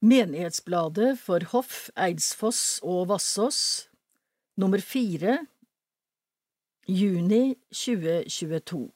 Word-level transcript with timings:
Menighetsbladet 0.00 1.18
for 1.20 1.44
Hoff, 1.52 1.90
Eidsfoss 1.92 2.80
og 2.80 3.10
Vassås, 3.10 3.90
nummer 4.56 4.80
fire, 4.80 5.34
juni 6.88 7.58
2022 7.68 8.86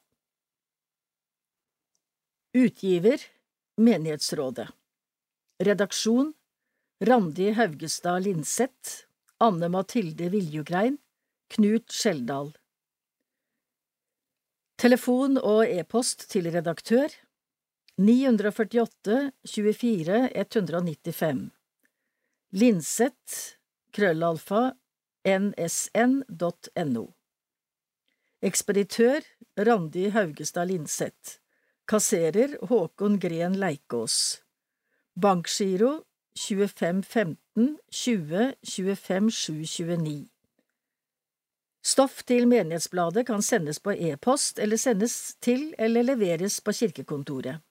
Utgiver 2.56 3.20
Menighetsrådet. 3.76 4.70
Redaksjon 5.60 6.32
Randi 7.04 7.50
Haugestad 7.52 8.24
Linseth 8.24 9.04
Anne 9.44 9.68
Mathilde 9.68 10.30
Viljugrein 10.32 10.96
Knut 11.52 11.92
Skjeldal. 11.92 12.54
Telefon 14.80 15.36
og 15.36 15.68
e-post 15.68 16.30
til 16.32 16.48
redaktør 16.54 17.12
948 17.96 19.30
24 19.44 20.30
195 20.34 21.50
Linseth 22.50 23.34
krøllalfa 23.94 24.72
nsn.no 25.22 27.04
Ekspeditør 28.42 29.20
Randi 29.56 30.08
Haugestad 30.10 30.66
Linseth. 30.72 31.36
Kasserer 31.86 32.56
Håkon 32.66 33.20
Gren 33.22 33.54
Leikås. 33.62 34.42
Bankgiro 35.14 35.92
2515 36.34 37.78
20 37.90 38.54
25 38.62 39.30
729 39.30 40.16
Stoff 41.84 42.24
til 42.26 42.48
Menighetsbladet 42.50 43.26
kan 43.30 43.42
sendes 43.42 43.78
på 43.78 43.94
e-post 43.94 44.58
eller 44.58 44.82
sendes 44.82 45.36
til 45.38 45.70
eller 45.78 46.02
leveres 46.02 46.58
på 46.60 46.74
kirkekontoret. 46.74 47.62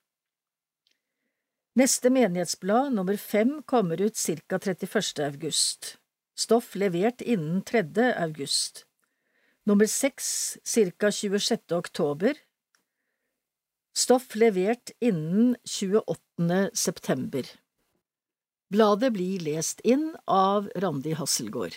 Neste 1.75 2.09
Menighetsblad, 2.09 2.93
nummer 2.93 3.17
fem, 3.17 3.63
kommer 3.63 4.01
ut 4.01 4.17
ca. 4.47 4.59
31. 4.59 5.19
august. 5.19 5.97
Stoff 6.35 6.75
levert 6.75 7.21
innen 7.21 7.63
3. 7.63 8.13
august. 8.13 8.85
Nummer 9.65 9.87
seks 9.87 10.57
ca. 10.63 11.11
26. 11.11 11.71
oktober. 11.71 12.37
Stoff 13.95 14.35
levert 14.35 14.91
innen 14.99 15.55
28. 15.65 16.69
september. 16.73 17.49
Bladet 18.69 19.13
blir 19.17 19.41
lest 19.41 19.81
inn 19.81 20.11
av 20.29 20.69
Randi 20.75 21.17
Hasselgaard. 21.17 21.73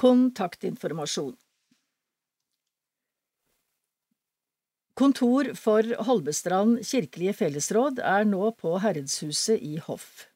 Kontaktinformasjon 0.00 1.36
Kontor 5.00 5.54
for 5.56 5.86
Holmestrand 6.04 6.82
kirkelige 6.84 7.32
fellesråd 7.38 8.02
er 8.04 8.26
nå 8.28 8.50
på 8.60 8.74
Herredshuset 8.82 9.62
i 9.64 9.78
Hoff. 9.80 10.26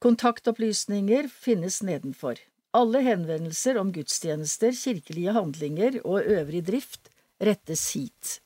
Kontaktopplysninger 0.00 1.28
finnes 1.28 1.82
nedenfor. 1.84 2.40
Alle 2.72 3.02
henvendelser 3.04 3.76
om 3.76 3.90
gudstjenester, 3.92 4.72
kirkelige 4.72 5.36
handlinger 5.36 6.00
og 6.06 6.24
øvrig 6.24 6.64
drift 6.64 7.12
rettes 7.36 7.84
hit. 7.92 8.38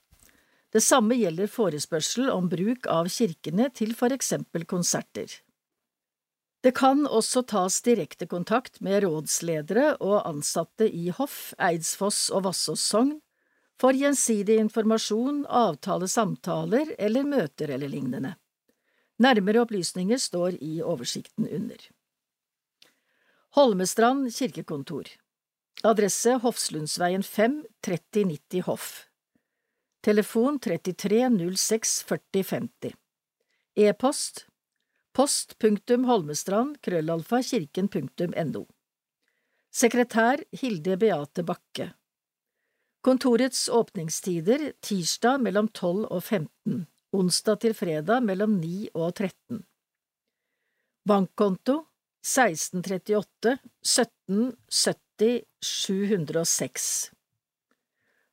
Det 0.74 0.82
samme 0.82 1.14
gjelder 1.14 1.46
forespørsel 1.46 2.26
om 2.34 2.50
bruk 2.50 2.90
av 2.90 3.06
kirkene 3.06 3.70
til 3.70 3.94
for 3.94 4.10
eksempel 4.10 4.66
konserter. 4.66 5.30
Det 6.66 6.74
kan 6.74 7.06
også 7.06 7.46
tas 7.46 7.78
direkte 7.86 8.26
kontakt 8.26 8.82
med 8.82 9.04
rådsledere 9.06 9.94
og 10.02 10.24
ansatte 10.26 10.90
i 10.90 11.14
Hoff, 11.14 11.52
Eidsfoss 11.54 12.32
og 12.34 12.48
Vassås 12.50 12.82
sogn 12.82 13.20
for 13.80 13.96
gjensidig 13.96 14.58
informasjon, 14.60 15.46
avtale 15.48 16.08
samtaler 16.08 16.94
eller 16.98 17.24
møter 17.24 17.72
eller 17.72 17.88
lignende. 17.88 18.34
Nærmere 19.20 19.62
opplysninger 19.64 20.20
står 20.20 20.58
i 20.60 20.80
oversikten 20.84 21.48
under. 21.48 21.80
Holmestrand 23.56 24.28
kirkekontor. 24.36 25.08
Adresse 25.82 26.34
Hofslundsveien 26.42 27.22
5 27.24 27.62
3090 27.80 28.60
Hoff 28.66 29.06
Telefon 30.04 30.58
33 30.60 31.28
06 31.56 31.94
40 32.08 32.42
50 32.44 32.92
E-post 33.80 34.44
holmestrand 36.10 36.76
krøllalfa 36.84 37.40
kirken.no 37.42 38.66
Sekretær 39.72 40.44
Hilde 40.60 40.98
Beate 41.00 41.46
Bakke 41.48 41.88
Kontorets 43.00 43.68
åpningstider 43.68 44.72
tirsdag 44.84 45.40
mellom 45.40 45.68
12 45.72 46.04
og 46.12 46.24
15, 46.24 46.86
onsdag 47.16 47.60
til 47.62 47.74
fredag 47.74 48.20
mellom 48.22 48.60
9 48.60 48.88
og 48.92 49.14
13. 49.14 49.64
Bankkonto 51.08 51.86
1638 52.20 53.58
17 53.82 54.52
70 54.68 55.40
706 55.64 57.10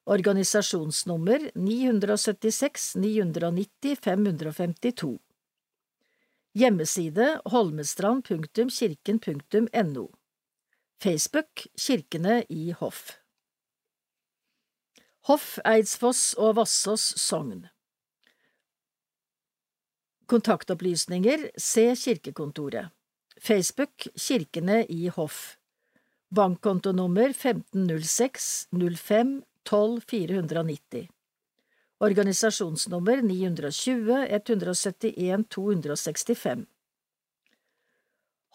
Organisasjonsnummer 0.08 1.52
976 1.56 2.96
990 3.00 3.96
552 4.04 5.20
Hjemmeside 6.60 7.40
holmestrand.kirken.no 7.46 10.08
Facebook 11.04 11.68
Kirkene 11.80 12.44
i 12.50 12.72
Hoff 12.72 13.27
Hoff, 15.28 15.58
Eidsfoss 15.68 16.38
og 16.40 16.54
Vassås 16.56 17.04
sogn. 17.20 17.66
Kontaktopplysninger 20.32 21.42
Se 21.60 21.84
kirkekontoret. 22.00 22.94
Facebook 23.36 24.06
Kirkene 24.16 24.86
i 24.88 25.10
Hoff. 25.12 25.58
Bankkontonummer 26.32 27.34
1506 27.36 28.68
05 28.72 29.34
12 29.68 30.02
490 30.08 31.10
Organisasjonsnummer 32.08 33.20
920 33.22 34.22
171 34.38 35.44
265 35.50 36.64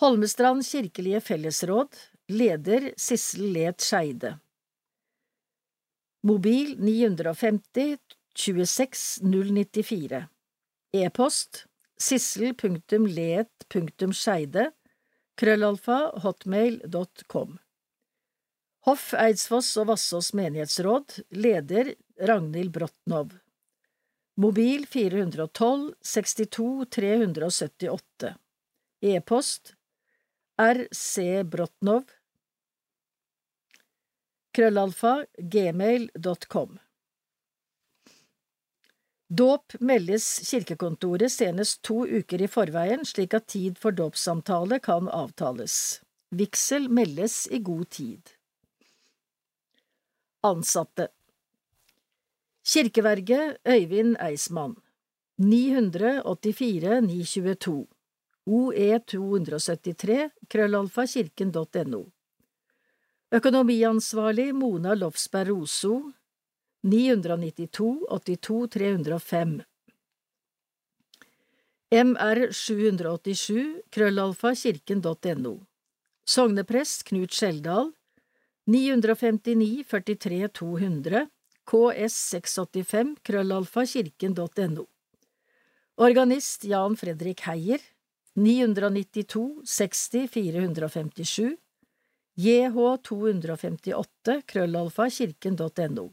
Holmestrand 0.00 0.65
kirkelige 0.65 1.21
fellesråd. 1.21 2.00
Leder 2.32 2.88
Sissel 2.97 3.53
Let 3.53 3.84
Skeide 3.84 4.38
Mobil 6.22 6.77
950 6.78 7.99
26 8.34 9.21
094 9.22 10.28
E-post 10.93 11.66
sissel.let.skeide 11.99 14.71
krøllalfa 15.34 16.12
hotmail.com 16.22 17.59
Hoff, 18.87 19.15
Eidsfoss 19.19 19.75
og 19.82 19.87
Vassås 19.91 20.31
menighetsråd 20.38 21.27
Leder 21.34 21.91
Ragnhild 22.22 22.71
Brotnov 22.78 23.34
Mobil 24.38 24.87
412 24.87 25.99
62 26.06 26.87
378 26.87 28.38
E-post 29.11 29.75
rcbrotnov 30.62 32.06
krøllalfa 34.52 35.26
gmail.com 35.38 36.78
Dåp 39.32 39.72
meldes 39.80 40.26
kirkekontoret 40.50 41.32
senest 41.32 41.78
to 41.88 42.02
uker 42.04 42.42
i 42.44 42.48
forveien 42.52 43.06
slik 43.08 43.32
at 43.38 43.46
tid 43.54 43.78
for 43.80 43.96
dåpssamtale 43.96 44.76
kan 44.84 45.08
avtales. 45.08 46.02
Vigsel 46.36 46.90
meldes 46.92 47.46
i 47.48 47.62
god 47.64 47.88
tid. 47.96 48.34
Ansatte. 50.44 51.08
Kirkeverget 52.60 53.56
Øyvind 53.64 54.16
Eismann. 54.20 54.76
984 55.40 57.00
922 57.00 57.87
OE 58.46 58.98
273 58.98 60.28
krøllalfa 60.52 61.06
kirken.no 61.06 62.05
Økonomiansvarlig 63.32 64.50
Mona 64.52 64.93
Lofsberg 64.94 65.49
Roso. 65.49 66.12
992 66.84 68.05
82 68.11 68.67
305 68.75 69.62
MR 71.93 72.40
787 72.52 73.81
krøllalfa 73.94 74.52
kirken.no 74.55 75.55
Sogneprest 76.29 77.06
Knut 77.08 77.32
Skjeldal. 77.32 77.94
959 78.69 79.81
43 79.88 80.52
200 80.61 81.25
KS 81.64 82.20
685 82.37 83.17
krøllalfa 83.25 83.87
kirken.no 83.94 84.87
Organist 85.96 86.69
Jan 86.69 87.00
Fredrik 87.00 87.46
Heier. 87.49 87.81
992 88.37 89.62
60 89.64 90.29
457 90.37 91.56
JH 92.34 92.99
258 93.02 94.43
krøllalfa 94.46 95.11
kirken.no 95.11 96.11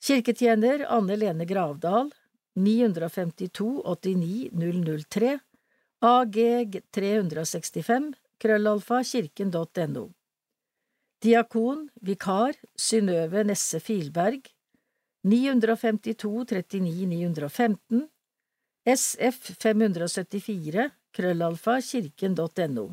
Kirketjener 0.00 0.86
Anne 0.88 1.16
Lene 1.16 1.44
Gravdal 1.44 2.10
952 2.56 3.82
89 3.84 4.48
003 4.52 5.38
ag365 6.00 8.14
krøllalfa 8.40 9.02
kirken.no. 9.04 10.08
Diakon, 11.20 11.90
vikar, 12.00 12.56
Synnøve 12.76 13.44
Nesse 13.44 13.80
Filberg, 13.80 14.48
952 15.22 16.44
39 16.48 17.06
915, 17.06 18.08
SF 18.88 19.52
574, 19.60 20.90
krøllalfa, 21.12 21.80
kirken.no. 21.84 22.88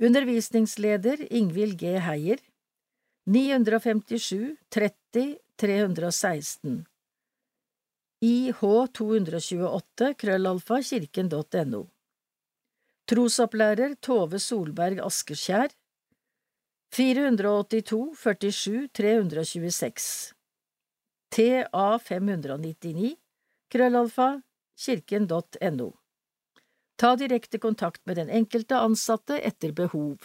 Undervisningsleder 0.00 1.32
Ingvild 1.32 1.78
G. 1.78 1.98
Heier, 1.98 2.38
957 3.26 4.56
30 4.70 5.38
316. 5.56 6.84
IH 8.20 8.60
228, 8.92 10.14
krøllalfa, 10.14 10.82
kirken.no. 10.82 11.82
Trosopplærer 13.08 13.94
Tove 14.00 14.38
Solberg 14.38 15.02
Askeskjær, 15.02 15.74
482 16.94 18.14
47 18.16 18.88
326 18.88 20.34
TA 21.30 21.98
599 21.98 23.16
krøllalfa 23.70 24.28
kirken.no 24.78 25.90
Ta 26.98 27.14
direkte 27.16 27.58
kontakt 27.62 28.06
med 28.06 28.18
den 28.18 28.30
enkelte 28.30 28.76
ansatte 28.82 29.38
etter 29.38 29.72
behov. 29.72 30.18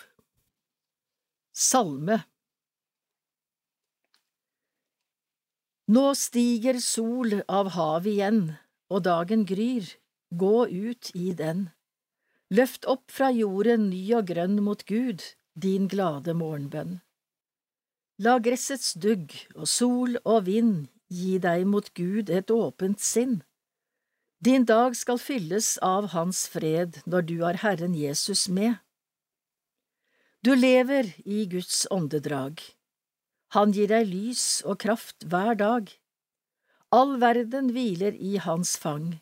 Salme 1.54 2.24
Nå 5.94 6.06
stiger 6.18 6.80
sol 6.82 7.42
av 7.46 7.74
havet 7.76 8.10
igjen, 8.16 8.42
og 8.90 9.04
dagen 9.06 9.44
gryr, 9.46 9.86
gå 10.34 10.66
ut 10.66 11.12
i 11.14 11.34
den. 11.38 11.68
Løft 12.50 12.88
opp 12.90 13.12
fra 13.12 13.30
jorden 13.36 13.90
ny 13.92 14.02
og 14.18 14.32
grønn 14.32 14.58
mot 14.66 14.82
Gud, 14.90 15.22
din 15.54 15.90
glade 15.92 16.34
morgenbønn. 16.34 17.02
La 18.24 18.40
gressets 18.42 18.94
dugg 18.94 19.34
og 19.54 19.68
sol 19.70 20.18
og 20.24 20.46
vind 20.50 20.88
gi 21.14 21.38
deg 21.42 21.66
mot 21.70 21.90
Gud 21.98 22.30
et 22.34 22.50
åpent 22.54 23.02
sinn. 23.02 23.42
Din 24.44 24.66
dag 24.66 24.96
skal 25.00 25.22
fylles 25.24 25.78
av 25.78 26.10
Hans 26.12 26.48
fred 26.52 26.98
når 27.08 27.22
du 27.30 27.36
har 27.46 27.62
Herren 27.62 27.94
Jesus 27.96 28.50
med. 28.52 28.76
Du 30.44 30.52
lever 30.56 31.14
i 31.24 31.46
Guds 31.48 31.86
åndedrag. 31.88 32.60
Han 33.56 33.72
gir 33.72 33.88
deg 33.88 34.10
lys 34.10 34.60
og 34.68 34.82
kraft 34.84 35.24
hver 35.32 35.56
dag. 35.56 35.88
All 36.92 37.16
verden 37.24 37.72
hviler 37.72 38.12
i 38.20 38.36
hans 38.44 38.76
fang. 38.76 39.22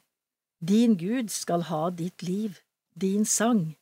Din 0.58 0.98
Gud 0.98 1.30
skal 1.30 1.70
ha 1.70 1.90
ditt 1.94 2.26
liv, 2.26 2.58
din 2.98 3.26
sang. 3.26 3.76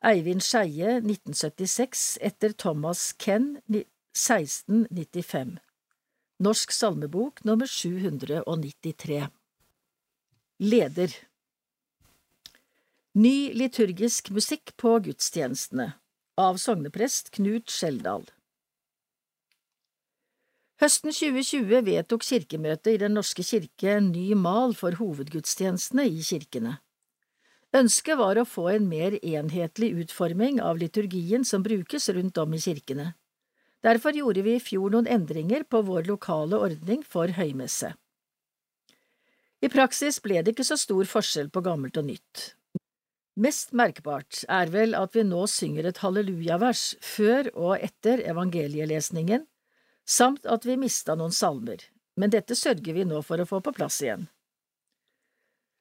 Eivind 0.00 0.40
Skeie 0.40 0.96
1976 1.02 2.16
etter 2.24 2.56
Thomas 2.56 3.10
Ken 3.20 3.58
1695 3.68 5.58
Norsk 6.40 6.72
salmebok 6.72 7.44
nummer 7.44 7.66
793 7.66 9.26
Leder 10.58 11.16
Ny 13.12 13.52
liturgisk 13.52 14.30
musikk 14.32 14.72
på 14.80 14.94
gudstjenestene 15.04 15.90
av 16.40 16.56
sogneprest 16.62 17.28
Knut 17.36 17.68
Skjeldal 17.68 18.24
Høsten 20.80 21.12
2020 21.12 21.84
vedtok 21.90 22.24
Kirkemøtet 22.24 22.94
i 22.94 23.02
Den 23.04 23.18
norske 23.20 23.44
kirke 23.44 23.98
en 23.98 24.08
ny 24.14 24.32
mal 24.32 24.72
for 24.72 24.96
hovedgudstjenestene 24.96 26.08
i 26.08 26.24
kirkene. 26.24 26.78
Ønsket 27.76 28.16
var 28.16 28.40
å 28.40 28.48
få 28.48 28.70
en 28.78 28.88
mer 28.88 29.20
enhetlig 29.20 29.92
utforming 30.06 30.64
av 30.64 30.80
liturgien 30.80 31.44
som 31.44 31.60
brukes 31.68 32.08
rundt 32.16 32.40
om 32.40 32.56
i 32.56 32.64
kirkene. 32.64 33.12
Derfor 33.84 34.12
gjorde 34.12 34.44
vi 34.44 34.54
i 34.58 34.62
fjor 34.62 34.92
noen 34.92 35.08
endringer 35.08 35.64
på 35.64 35.80
vår 35.86 36.08
lokale 36.10 36.58
ordning 36.60 37.04
for 37.06 37.32
høymesse. 37.36 37.94
I 39.60 39.68
praksis 39.72 40.20
ble 40.24 40.40
det 40.40 40.54
ikke 40.54 40.66
så 40.68 40.76
stor 40.80 41.08
forskjell 41.08 41.50
på 41.52 41.62
gammelt 41.64 41.96
og 42.00 42.08
nytt. 42.08 42.42
Mest 43.40 43.72
merkbart 43.76 44.42
er 44.52 44.72
vel 44.72 44.92
at 44.98 45.14
vi 45.16 45.24
nå 45.24 45.46
synger 45.48 45.88
et 45.88 46.00
hallelujavers 46.02 46.82
før 47.04 47.48
og 47.54 47.78
etter 47.78 48.20
evangelielesningen, 48.28 49.46
samt 50.04 50.44
at 50.44 50.66
vi 50.68 50.76
mista 50.80 51.16
noen 51.16 51.32
salmer, 51.32 51.80
men 52.20 52.32
dette 52.34 52.56
sørger 52.58 52.96
vi 52.96 53.06
nå 53.08 53.22
for 53.24 53.40
å 53.40 53.48
få 53.48 53.62
på 53.64 53.72
plass 53.76 54.00
igjen. 54.04 54.26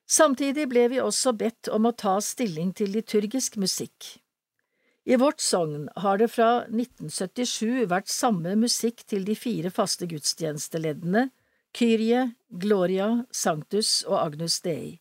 Samtidig 0.10 0.70
ble 0.72 0.88
vi 0.94 1.02
også 1.04 1.36
bedt 1.38 1.70
om 1.74 1.86
å 1.86 1.94
ta 1.94 2.16
stilling 2.24 2.72
til 2.74 2.96
liturgisk 2.96 3.60
musikk. 3.62 4.16
I 5.06 5.16
vårt 5.16 5.40
sogn 5.42 5.88
har 5.96 6.20
det 6.20 6.28
fra 6.34 6.66
1977 6.68 7.86
vært 7.90 8.12
samme 8.12 8.56
musikk 8.60 9.06
til 9.10 9.24
de 9.26 9.36
fire 9.36 9.72
faste 9.74 10.08
gudstjenesteleddene 10.10 11.30
Kyrie, 11.76 12.32
Gloria, 12.50 13.26
Sanctus 13.32 14.02
og 14.08 14.18
Agnus 14.20 14.60
Dei. 14.66 15.00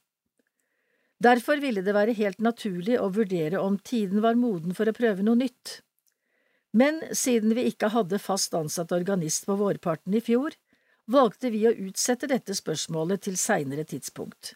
Derfor 1.18 1.58
ville 1.58 1.82
det 1.82 1.96
være 1.96 2.14
helt 2.14 2.38
naturlig 2.44 2.98
å 3.00 3.08
vurdere 3.10 3.58
om 3.58 3.78
tiden 3.78 4.22
var 4.22 4.38
moden 4.38 4.76
for 4.76 4.86
å 4.86 4.94
prøve 4.94 5.24
noe 5.26 5.40
nytt. 5.40 5.80
Men 6.70 7.00
siden 7.16 7.56
vi 7.56 7.66
ikke 7.72 7.90
hadde 7.90 8.20
fast 8.22 8.54
ansatt 8.54 8.92
organist 8.94 9.48
på 9.48 9.56
vårparten 9.58 10.14
i 10.14 10.22
fjor, 10.22 10.54
valgte 11.08 11.50
vi 11.50 11.64
å 11.66 11.74
utsette 11.88 12.28
dette 12.30 12.54
spørsmålet 12.54 13.24
til 13.26 13.38
seinere 13.40 13.86
tidspunkt. 13.88 14.54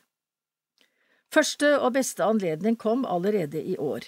Første 1.32 1.78
og 1.80 1.94
beste 1.96 2.24
anledning 2.24 2.76
kom 2.76 3.06
allerede 3.08 3.58
i 3.58 3.78
år. 3.80 4.04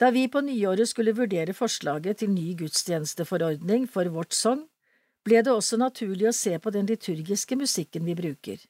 Da 0.00 0.10
vi 0.12 0.26
på 0.28 0.42
nyåret 0.44 0.90
skulle 0.90 1.14
vurdere 1.16 1.54
forslaget 1.56 2.20
til 2.20 2.30
ny 2.30 2.52
gudstjenesteforordning 2.58 3.86
for 3.88 4.08
vårt 4.12 4.36
sogn, 4.36 4.66
ble 5.24 5.40
det 5.42 5.52
også 5.52 5.78
naturlig 5.80 6.28
å 6.30 6.36
se 6.36 6.58
på 6.60 6.70
den 6.70 6.86
liturgiske 6.86 7.56
musikken 7.56 8.04
vi 8.06 8.14
bruker. 8.18 8.60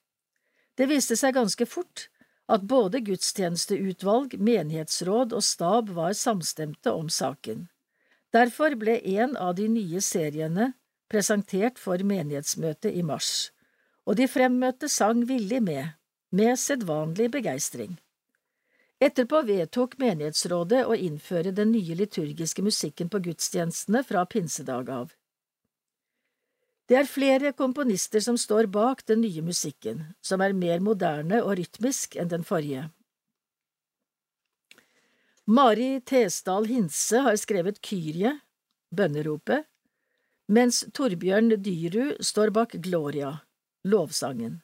Det 0.76 0.86
viste 0.88 1.16
seg 1.18 1.34
ganske 1.34 1.66
fort 1.66 2.06
at 2.46 2.62
både 2.70 3.02
gudstjenesteutvalg, 3.02 4.38
menighetsråd 4.38 5.34
og 5.34 5.42
stab 5.42 5.90
var 5.96 6.14
samstemte 6.14 6.94
om 6.94 7.10
saken. 7.10 7.66
Derfor 8.32 8.76
ble 8.78 9.00
en 9.18 9.36
av 9.36 9.56
de 9.58 9.66
nye 9.68 10.00
seriene 10.00 10.72
presentert 11.10 11.78
for 11.82 11.98
menighetsmøtet 12.06 12.94
i 12.94 13.02
mars, 13.02 13.50
og 14.06 14.18
de 14.20 14.30
fremmøtte 14.30 14.88
sang 14.92 15.26
villig 15.26 15.62
med 15.62 15.96
med 16.36 16.58
sedvanlig 16.58 17.30
begeistring. 17.32 17.96
Etterpå 18.96 19.42
vedtok 19.44 19.98
menighetsrådet 20.00 20.86
å 20.88 20.96
innføre 20.96 21.52
den 21.52 21.74
nye 21.74 21.96
liturgiske 21.98 22.64
musikken 22.64 23.10
på 23.12 23.20
gudstjenestene 23.26 24.00
fra 24.08 24.24
pinsedag 24.24 24.88
av. 24.88 25.12
Det 26.88 26.96
er 26.96 27.10
flere 27.10 27.52
komponister 27.52 28.22
som 28.24 28.38
står 28.40 28.70
bak 28.72 29.02
den 29.10 29.20
nye 29.20 29.42
musikken, 29.44 30.14
som 30.22 30.40
er 30.40 30.56
mer 30.56 30.80
moderne 30.80 31.42
og 31.42 31.58
rytmisk 31.58 32.16
enn 32.16 32.30
den 32.32 32.46
forrige. 32.46 32.88
Mari 35.46 36.00
Tesdal 36.00 36.64
Hinse 36.70 37.20
har 37.26 37.36
skrevet 37.38 37.82
Kyrie, 37.84 38.32
bønneropet, 38.94 39.66
mens 40.48 40.84
Torbjørn 40.94 41.52
Dyrud 41.58 42.22
står 42.24 42.54
bak 42.54 42.78
Gloria, 42.82 43.42
lovsangen. 43.84 44.62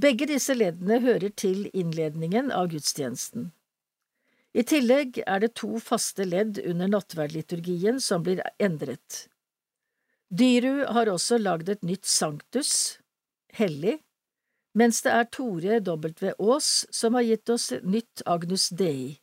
Begge 0.00 0.28
disse 0.30 0.54
leddene 0.56 1.00
hører 1.02 1.32
til 1.36 1.66
innledningen 1.76 2.48
av 2.54 2.70
gudstjenesten. 2.72 3.50
I 4.56 4.64
tillegg 4.66 5.20
er 5.26 5.42
det 5.42 5.52
to 5.60 5.78
faste 5.82 6.24
ledd 6.24 6.58
under 6.64 6.88
nattverdliturgien 6.90 8.00
som 8.02 8.24
blir 8.24 8.40
endret. 8.58 9.26
Dyru 10.30 10.86
har 10.94 11.10
også 11.10 11.38
lagd 11.38 11.68
et 11.68 11.84
nytt 11.86 12.06
sanktus, 12.06 12.72
hellig, 13.58 13.98
mens 14.78 15.02
det 15.02 15.12
er 15.12 15.28
Tore 15.34 15.80
W. 15.82 16.32
Aas 16.38 16.70
som 16.94 17.18
har 17.18 17.26
gitt 17.26 17.50
oss 17.50 17.70
nytt 17.82 18.22
Agnus 18.26 18.68
Dei, 18.70 19.18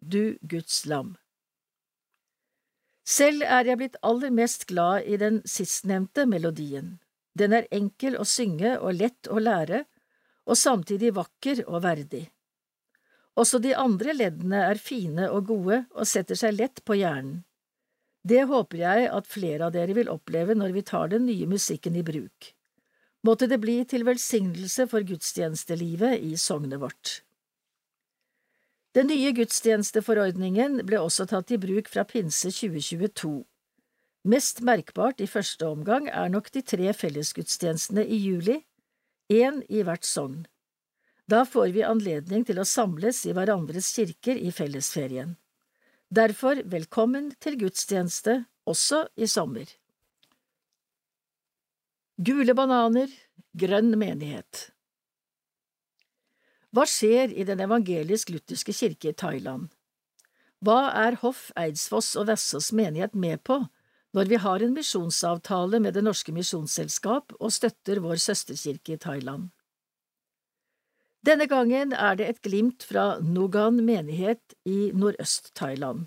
du 0.00 0.38
Guds 0.42 0.84
lam. 0.88 1.16
Selv 3.06 3.44
er 3.46 3.68
jeg 3.68 3.78
blitt 3.78 4.00
aller 4.02 4.32
mest 4.34 4.66
glad 4.66 5.06
i 5.06 5.18
den 5.20 5.42
sistnevnte 5.46 6.24
melodien. 6.26 6.96
Den 7.38 7.52
er 7.52 7.68
enkel 7.70 8.16
å 8.18 8.24
synge 8.26 8.78
og 8.80 8.96
lett 8.98 9.28
å 9.30 9.38
lære, 9.38 9.84
og 10.46 10.58
samtidig 10.58 11.12
vakker 11.16 11.64
og 11.66 11.82
verdig. 11.84 12.26
Også 13.36 13.60
de 13.60 13.74
andre 13.76 14.14
leddene 14.16 14.62
er 14.70 14.80
fine 14.80 15.28
og 15.28 15.50
gode 15.50 15.82
og 15.92 16.08
setter 16.08 16.38
seg 16.38 16.56
lett 16.56 16.80
på 16.86 16.96
hjernen. 16.96 17.42
Det 18.26 18.42
håper 18.50 18.80
jeg 18.80 19.10
at 19.12 19.28
flere 19.30 19.68
av 19.68 19.74
dere 19.74 19.94
vil 19.94 20.08
oppleve 20.10 20.56
når 20.56 20.72
vi 20.74 20.86
tar 20.86 21.12
den 21.12 21.28
nye 21.28 21.46
musikken 21.46 21.94
i 21.98 22.02
bruk. 22.06 22.48
Måtte 23.26 23.46
det 23.50 23.60
bli 23.62 23.76
til 23.86 24.06
velsignelse 24.06 24.86
for 24.90 25.06
gudstjenestelivet 25.06 26.24
i 26.26 26.34
sognet 26.40 26.80
vårt. 26.82 27.20
Den 28.96 29.10
nye 29.12 29.30
gudstjenesteforordningen 29.36 30.80
ble 30.88 30.98
også 31.02 31.26
tatt 31.28 31.52
i 31.52 31.58
bruk 31.60 31.90
fra 31.92 32.06
pinse 32.08 32.48
2022. 32.48 33.44
Mest 34.26 34.62
merkbart 34.64 35.20
i 35.22 35.28
første 35.30 35.68
omgang 35.68 36.08
er 36.08 36.30
nok 36.32 36.48
de 36.54 36.64
tre 36.66 36.94
fellesgudstjenestene 36.96 38.02
i 38.02 38.16
juli, 38.24 38.56
én 39.28 39.62
i 39.68 39.82
hvert 39.82 40.04
sogn. 40.04 40.44
Da 41.26 41.42
får 41.44 41.72
vi 41.74 41.82
anledning 41.82 42.44
til 42.46 42.60
å 42.62 42.68
samles 42.68 43.24
i 43.26 43.34
hverandres 43.34 43.88
kirker 43.96 44.38
i 44.38 44.52
fellesferien. 44.54 45.34
Derfor 46.08 46.60
velkommen 46.70 47.32
til 47.42 47.58
gudstjeneste 47.58 48.44
også 48.66 49.08
i 49.18 49.26
sommer. 49.26 49.66
Gule 52.16 52.54
bananer, 52.54 53.10
grønn 53.58 53.90
menighet 53.98 54.70
Hva 56.72 56.86
skjer 56.88 57.34
i 57.34 57.44
Den 57.44 57.60
evangelisk-lutherske 57.60 58.72
kirke 58.72 59.10
i 59.10 59.16
Thailand? 59.18 59.66
Hva 60.64 60.92
er 60.96 61.18
Hoff, 61.20 61.50
Eidsfoss 61.58 62.14
og 62.16 62.30
Vessås 62.30 62.70
menighet 62.72 63.12
med 63.14 63.42
på 63.44 63.58
når 64.14 64.30
vi 64.30 64.38
har 64.40 64.62
en 64.62 64.74
misjonsavtale 64.76 65.80
med 65.82 65.94
Det 65.94 66.02
norske 66.04 66.32
misjonsselskap 66.32 67.34
og 67.40 67.52
støtter 67.52 68.00
vår 68.04 68.20
søsterkirke 68.22 68.94
i 68.94 69.00
Thailand? 69.02 69.50
Denne 71.26 71.48
gangen 71.50 71.92
er 71.92 72.14
det 72.14 72.28
et 72.28 72.42
glimt 72.42 72.84
fra 72.86 73.18
Nogan 73.18 73.80
menighet 73.84 74.54
i 74.64 74.92
Nordøst-Thailand. 74.94 76.06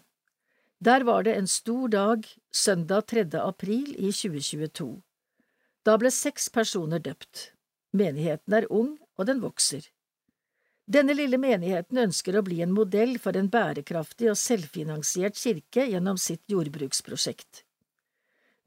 Der 0.79 1.03
var 1.03 1.23
det 1.23 1.35
en 1.35 1.47
stor 1.47 1.87
dag 1.91 2.23
søndag 2.55 3.07
3. 3.11 3.25
april 3.35 3.95
i 3.99 4.13
2022. 4.15 5.01
Da 5.83 5.97
ble 5.99 6.11
seks 6.11 6.47
personer 6.49 7.03
døpt. 7.03 7.49
Menigheten 7.91 8.53
er 8.53 8.67
ung, 8.71 8.93
og 9.17 9.27
den 9.27 9.41
vokser. 9.43 9.83
Denne 10.89 11.13
lille 11.13 11.37
menigheten 11.37 11.99
ønsker 12.01 12.37
å 12.37 12.45
bli 12.45 12.61
en 12.63 12.71
modell 12.73 13.17
for 13.21 13.35
en 13.37 13.49
bærekraftig 13.51 14.31
og 14.31 14.39
selvfinansiert 14.39 15.35
kirke 15.37 15.83
gjennom 15.91 16.17
sitt 16.17 16.45
jordbruksprosjekt. 16.49 17.65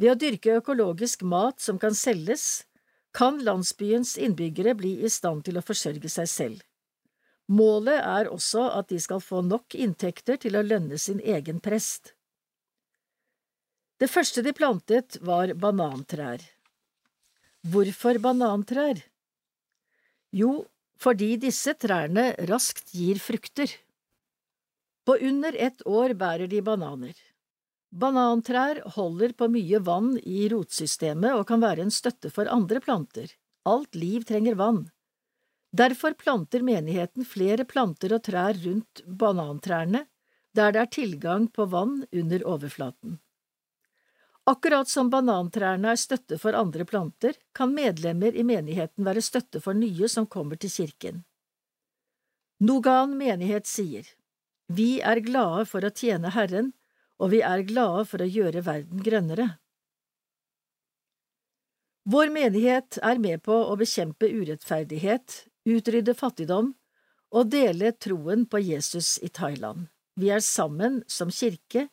Ved 0.01 0.15
å 0.15 0.19
dyrke 0.19 0.59
økologisk 0.61 1.23
mat 1.27 1.61
som 1.61 1.79
kan 1.79 1.95
selges, 1.95 2.65
kan 3.13 3.43
landsbyens 3.45 4.17
innbyggere 4.17 4.75
bli 4.79 4.95
i 5.05 5.11
stand 5.13 5.45
til 5.47 5.59
å 5.61 5.65
forsørge 5.65 6.09
seg 6.09 6.31
selv. 6.31 6.63
Målet 7.53 8.01
er 8.01 8.31
også 8.33 8.65
at 8.79 8.89
de 8.89 8.99
skal 9.03 9.21
få 9.21 9.43
nok 9.45 9.75
inntekter 9.77 10.39
til 10.41 10.57
å 10.57 10.65
lønne 10.65 10.99
sin 10.99 11.21
egen 11.21 11.61
prest. 11.61 12.15
Det 14.01 14.09
første 14.11 14.43
de 14.43 14.55
plantet, 14.57 15.19
var 15.21 15.53
banantrær. 15.55 16.41
Hvorfor 17.63 18.19
banantrær? 18.19 18.99
Jo, 20.33 20.65
fordi 20.99 21.37
disse 21.45 21.75
trærne 21.79 22.33
raskt 22.49 22.95
gir 22.97 23.21
frukter. 23.23 23.69
På 25.05 25.19
under 25.21 25.55
ett 25.55 25.85
år 25.87 26.17
bærer 26.19 26.49
de 26.51 26.63
bananer. 26.65 27.15
Banantrær 27.93 28.79
holder 28.95 29.35
på 29.37 29.51
mye 29.53 29.79
vann 29.85 30.15
i 30.25 30.47
rotsystemet 30.49 31.35
og 31.37 31.45
kan 31.51 31.61
være 31.61 31.85
en 31.85 31.93
støtte 31.93 32.31
for 32.33 32.49
andre 32.49 32.81
planter. 32.81 33.35
Alt 33.69 33.95
liv 33.95 34.25
trenger 34.25 34.57
vann. 34.57 34.87
Derfor 35.77 36.17
planter 36.17 36.65
menigheten 36.65 37.29
flere 37.29 37.67
planter 37.69 38.17
og 38.17 38.25
trær 38.25 38.57
rundt 38.65 39.05
banantrærne, 39.05 40.07
der 40.57 40.73
det 40.73 40.81
er 40.81 40.91
tilgang 40.97 41.47
på 41.53 41.69
vann 41.69 42.03
under 42.13 42.49
overflaten. 42.49 43.21
Akkurat 44.49 44.89
som 44.89 45.11
banantrærne 45.13 45.93
er 45.93 46.01
støtte 46.01 46.41
for 46.41 46.57
andre 46.57 46.85
planter, 46.89 47.37
kan 47.55 47.77
medlemmer 47.77 48.35
i 48.35 48.43
menigheten 48.43 49.05
være 49.05 49.23
støtte 49.23 49.61
for 49.61 49.77
nye 49.77 50.09
som 50.09 50.27
kommer 50.27 50.57
til 50.57 50.73
kirken. 50.73 51.25
Nogan 52.61 53.19
menighet 53.19 53.69
sier, 53.69 54.07
Vi 54.69 55.01
er 55.01 55.21
glade 55.21 55.67
for 55.69 55.85
å 55.85 55.93
tjene 55.93 56.31
Herren 56.33 56.73
og 57.23 57.31
vi 57.31 57.41
er 57.47 57.63
glade 57.67 58.05
for 58.11 58.23
å 58.23 58.29
gjøre 58.29 58.65
verden 58.67 59.03
grønnere. 59.07 59.47
Vår 62.11 62.33
menighet 62.35 62.99
er 62.99 63.21
med 63.23 63.45
på 63.47 63.55
å 63.55 63.77
bekjempe 63.79 64.27
urettferdighet, 64.27 65.45
utrydde 65.71 66.17
fattigdom 66.19 66.73
og 67.33 67.51
dele 67.55 67.93
troen 67.95 68.43
på 68.51 68.59
Jesus 68.59 69.21
i 69.23 69.31
Thailand. 69.31 69.87
Vi 70.19 70.33
er 70.35 70.43
sammen 70.43 71.01
som 71.07 71.31
kirke 71.31 71.87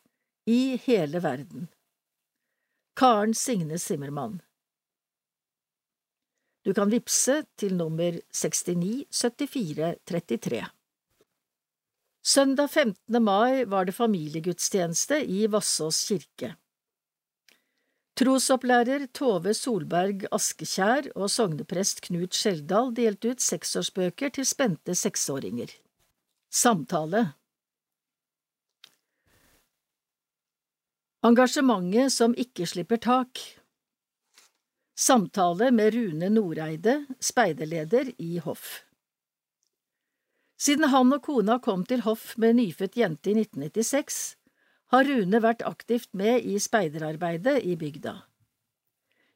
i 0.50 0.79
hele 0.88 1.21
verden. 1.21 1.69
Karen 2.98 3.38
Signe 3.38 3.77
Simmermann 3.79 4.41
Du 6.65 6.74
kan 6.74 6.89
vippse 6.91 7.43
til 7.55 7.77
nummer 7.77 8.17
69 8.33 9.05
74 9.13 9.93
33. 10.09 10.65
Søndag 12.23 12.67
15. 12.69 13.23
mai 13.23 13.63
var 13.65 13.85
det 13.85 13.95
familiegudstjeneste 13.95 15.21
i 15.23 15.45
Vassås 15.47 16.01
kirke. 16.09 16.55
Trosopplærer 18.19 19.05
Tove 19.15 19.53
Solberg 19.55 20.25
Askekjær 20.35 21.07
og 21.15 21.29
sogneprest 21.31 22.01
Knut 22.03 22.35
Skjeldal 22.35 22.91
delte 22.91 23.31
ut 23.31 23.39
seksårsbøker 23.39 24.33
til 24.35 24.45
spente 24.45 24.95
seksåringer. 24.99 25.71
Samtale 26.51 27.23
Engasjementet 31.23 32.11
som 32.11 32.35
ikke 32.35 32.67
slipper 32.67 32.99
tak 32.99 33.39
Samtale 34.99 35.71
med 35.71 35.95
Rune 35.95 36.27
Noreide, 36.35 37.05
speiderleder 37.23 38.11
i 38.19 38.38
Hoff 38.43 38.81
siden 40.59 40.89
han 40.91 41.13
og 41.15 41.23
kona 41.23 41.57
kom 41.63 41.85
til 41.87 42.03
hoff 42.03 42.33
med 42.37 42.57
nyfødt 42.59 42.97
jente 42.99 43.31
i 43.31 43.37
1996, 43.39 44.19
har 44.91 45.05
Rune 45.05 45.39
vært 45.43 45.63
aktivt 45.65 46.09
med 46.17 46.43
i 46.43 46.57
speiderarbeidet 46.59 47.61
i 47.63 47.77
bygda. 47.79 48.15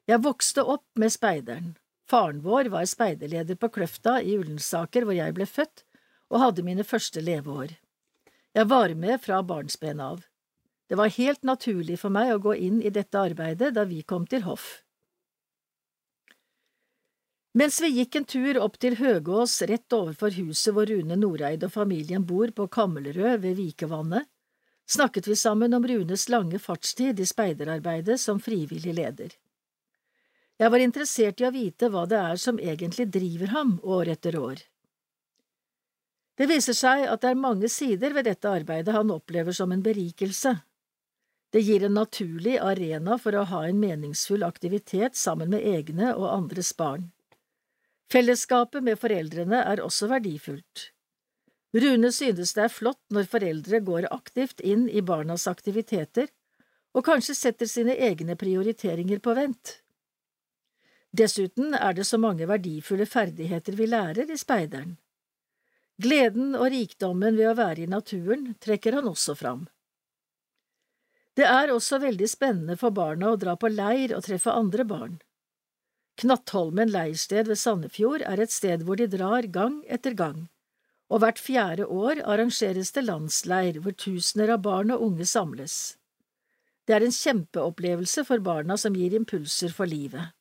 Jeg 0.09 0.23
vokste 0.25 0.65
opp 0.67 0.85
med 0.99 1.13
speideren. 1.13 1.73
Faren 2.09 2.41
vår 2.43 2.67
var 2.73 2.85
speiderleder 2.89 3.55
på 3.55 3.69
Kløfta 3.71 4.17
i 4.19 4.35
Ullensaker 4.35 5.07
hvor 5.07 5.15
jeg 5.15 5.35
ble 5.37 5.47
født, 5.47 5.85
og 6.33 6.41
hadde 6.41 6.65
mine 6.65 6.83
første 6.83 7.21
leveår. 7.23 7.77
Jeg 8.53 8.69
var 8.69 8.93
med 8.97 9.21
fra 9.23 9.39
barnsben 9.45 10.01
av. 10.03 10.25
Det 10.89 10.97
var 10.99 11.13
helt 11.15 11.45
naturlig 11.47 11.95
for 12.01 12.13
meg 12.13 12.33
å 12.33 12.41
gå 12.41 12.57
inn 12.67 12.81
i 12.83 12.91
dette 12.93 13.17
arbeidet 13.17 13.71
da 13.77 13.85
vi 13.87 14.03
kom 14.03 14.27
til 14.27 14.43
hoff. 14.45 14.82
Mens 17.53 17.81
vi 17.81 17.91
gikk 17.93 18.15
en 18.17 18.25
tur 18.25 18.57
opp 18.65 18.79
til 18.81 18.95
Høgås 18.97 19.59
rett 19.69 19.93
overfor 19.93 20.33
huset 20.33 20.73
hvor 20.73 20.89
Rune 20.89 21.17
Noreid 21.21 21.61
og 21.67 21.75
familien 21.75 22.25
bor 22.25 22.49
på 22.49 22.65
Kammelrød 22.65 23.43
ved 23.43 23.59
Vikevannet, 23.59 24.25
snakket 24.89 25.29
vi 25.29 25.37
sammen 25.37 25.77
om 25.77 25.85
Runes 25.85 26.25
lange 26.33 26.57
fartstid 26.59 27.21
i 27.21 27.29
speiderarbeidet 27.29 28.17
som 28.19 28.41
frivillig 28.41 28.95
leder. 28.97 29.37
Jeg 30.57 30.73
var 30.73 30.81
interessert 30.81 31.41
i 31.41 31.45
å 31.45 31.53
vite 31.53 31.93
hva 31.93 32.07
det 32.09 32.17
er 32.33 32.41
som 32.41 32.57
egentlig 32.57 33.09
driver 33.13 33.53
ham 33.53 33.77
år 33.83 34.15
etter 34.17 34.37
år. 34.41 34.57
Det 36.33 36.49
viser 36.49 36.73
seg 36.73 37.05
at 37.05 37.21
det 37.21 37.35
er 37.35 37.41
mange 37.45 37.69
sider 37.69 38.17
ved 38.17 38.25
dette 38.25 38.49
arbeidet 38.49 38.97
han 38.97 39.13
opplever 39.13 39.53
som 39.53 39.71
en 39.71 39.85
berikelse. 39.85 40.57
Det 41.53 41.61
gir 41.61 41.85
en 41.85 41.99
naturlig 42.01 42.57
arena 42.57 43.19
for 43.21 43.37
å 43.37 43.45
ha 43.45 43.67
en 43.67 43.77
meningsfull 43.77 44.41
aktivitet 44.41 45.13
sammen 45.13 45.53
med 45.53 45.61
egne 45.61 46.15
og 46.17 46.31
andres 46.33 46.73
barn. 46.73 47.11
Fellesskapet 48.11 48.83
med 48.83 48.99
foreldrene 48.99 49.63
er 49.63 49.81
også 49.83 50.09
verdifullt. 50.11 50.89
Rune 51.73 52.11
synes 52.13 52.53
det 52.53 52.67
er 52.67 52.73
flott 52.73 53.01
når 53.13 53.29
foreldre 53.31 53.79
går 53.81 54.09
aktivt 54.13 54.61
inn 54.61 54.85
i 54.89 55.01
barnas 55.01 55.47
aktiviteter 55.49 56.27
og 56.93 57.05
kanskje 57.07 57.35
setter 57.37 57.69
sine 57.69 57.95
egne 57.97 58.35
prioriteringer 58.37 59.21
på 59.23 59.33
vent. 59.37 59.79
Dessuten 61.13 61.73
er 61.77 61.93
det 61.97 62.05
så 62.09 62.17
mange 62.21 62.45
verdifulle 62.49 63.05
ferdigheter 63.09 63.77
vi 63.77 63.89
lærer 63.89 64.29
i 64.29 64.37
speideren. 64.37 64.95
Gleden 66.01 66.55
og 66.57 66.71
rikdommen 66.73 67.37
ved 67.37 67.51
å 67.51 67.57
være 67.57 67.85
i 67.85 67.89
naturen 67.89 68.53
trekker 68.61 68.97
han 68.97 69.09
også 69.09 69.35
fram. 69.37 69.67
Det 71.37 71.45
er 71.49 71.73
også 71.73 71.99
veldig 72.01 72.29
spennende 72.29 72.77
for 72.77 72.93
barna 72.93 73.31
å 73.33 73.37
dra 73.41 73.55
på 73.57 73.69
leir 73.69 74.13
og 74.17 74.25
treffe 74.25 74.53
andre 74.53 74.85
barn. 74.85 75.15
Knattholmen 76.21 76.91
leirsted 76.93 77.49
ved 77.49 77.57
Sandefjord 77.57 78.21
er 78.27 78.41
et 78.43 78.53
sted 78.53 78.83
hvor 78.85 78.99
de 78.99 79.07
drar 79.09 79.47
gang 79.49 79.79
etter 79.89 80.13
gang, 80.17 80.45
og 81.09 81.23
hvert 81.23 81.41
fjerde 81.41 81.87
år 81.89 82.21
arrangeres 82.21 82.93
det 82.93 83.05
landsleir 83.07 83.79
hvor 83.81 83.95
tusener 83.97 84.53
av 84.53 84.61
barn 84.67 84.93
og 84.93 85.01
unge 85.07 85.25
samles. 85.29 85.97
Det 86.85 86.97
er 86.97 87.05
en 87.05 87.15
kjempeopplevelse 87.15 88.25
for 88.27 88.43
barna 88.43 88.77
som 88.77 88.95
gir 88.97 89.15
impulser 89.17 89.73
for 89.73 89.89
livet. 89.89 90.33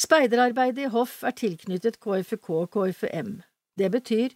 Speiderarbeidet 0.00 0.86
i 0.86 0.92
hoff 0.94 1.20
er 1.26 1.36
tilknyttet 1.36 1.98
KFK 2.00 2.48
og 2.56 2.70
KFM. 2.72 3.42
Det 3.76 3.90
betyr 3.92 4.32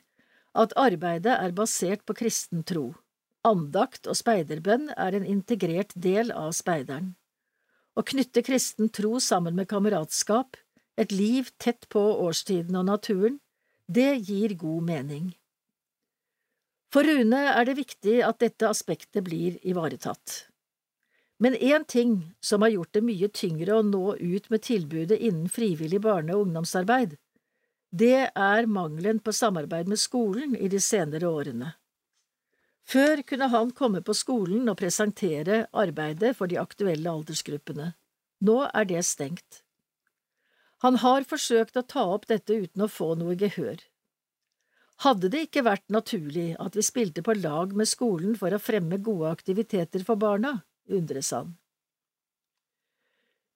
at 0.55 0.75
arbeidet 0.77 1.33
er 1.33 1.55
basert 1.57 2.05
på 2.05 2.17
kristen 2.19 2.67
tro. 2.69 2.91
Andakt 3.45 4.09
og 4.09 4.17
speiderbønn 4.19 4.91
er 4.97 5.17
en 5.17 5.25
integrert 5.25 5.93
del 5.97 6.33
av 6.33 6.53
speideren. 6.57 7.15
Å 7.95 8.03
knytte 8.03 8.43
kristen 8.43 8.91
tro 8.91 9.21
sammen 9.23 9.55
med 9.55 9.69
kameratskap, 9.71 10.57
et 10.99 11.13
liv 11.15 11.51
tett 11.63 11.89
på 11.91 12.03
årstiden 12.27 12.75
og 12.79 12.89
naturen, 12.91 13.39
det 13.87 14.27
gir 14.27 14.55
god 14.59 14.83
mening. 14.87 15.33
For 16.95 17.07
Rune 17.07 17.41
er 17.51 17.67
det 17.67 17.77
viktig 17.79 18.21
at 18.23 18.41
dette 18.43 18.69
aspektet 18.71 19.25
blir 19.27 19.59
ivaretatt. 19.67 20.45
Men 21.43 21.55
én 21.55 21.85
ting 21.85 22.35
som 22.41 22.63
har 22.63 22.71
gjort 22.71 22.95
det 22.95 23.03
mye 23.03 23.29
tyngre 23.35 23.79
å 23.79 23.87
nå 23.87 24.15
ut 24.15 24.51
med 24.51 24.63
tilbudet 24.63 25.19
innen 25.19 25.51
frivillig 25.51 26.01
barne- 26.01 26.35
og 26.35 26.47
ungdomsarbeid, 26.47 27.19
Det 27.95 28.31
er 28.35 28.67
mangelen 28.67 29.21
på 29.23 29.31
samarbeid 29.31 29.87
med 29.87 30.01
skolen 30.03 30.57
i 30.59 30.67
de 30.67 30.81
senere 30.83 31.29
årene. 31.31 31.77
Før 32.85 33.23
kunne 33.25 33.49
han 33.49 33.73
komme 33.73 34.03
på 34.05 34.15
skolen 34.17 34.69
og 34.69 34.79
presentere 34.81 35.65
arbeidet 35.73 36.35
for 36.37 36.51
de 36.51 36.61
aktuelle 36.61 37.11
aldersgruppene. 37.11 37.95
Nå 38.45 38.59
er 38.69 38.89
det 38.91 39.05
stengt. 39.09 39.63
Han 40.85 41.01
har 41.01 41.25
forsøkt 41.25 41.79
å 41.81 41.87
ta 41.89 42.05
opp 42.13 42.29
dette 42.29 42.53
uten 42.53 42.85
å 42.85 42.91
få 42.93 43.15
noe 43.17 43.39
gehør. 43.41 43.81
Hadde 45.03 45.31
det 45.33 45.47
ikke 45.49 45.65
vært 45.67 45.89
naturlig 45.91 46.53
at 46.61 46.77
vi 46.77 46.85
spilte 46.85 47.25
på 47.25 47.35
lag 47.41 47.73
med 47.75 47.89
skolen 47.89 48.37
for 48.39 48.55
å 48.55 48.63
fremme 48.63 49.01
gode 49.03 49.33
aktiviteter 49.33 50.05
for 50.07 50.21
barna, 50.21 50.59
undres 50.87 51.33
han. 51.35 51.57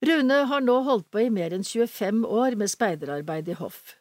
Rune 0.03 0.43
har 0.49 0.61
nå 0.63 0.77
holdt 0.87 1.09
på 1.11 1.25
i 1.25 1.31
mer 1.31 1.53
enn 1.55 1.65
25 1.67 2.25
år 2.25 2.55
med 2.59 2.71
speiderarbeid 2.71 3.51
i 3.51 3.57
hoff. 3.59 3.98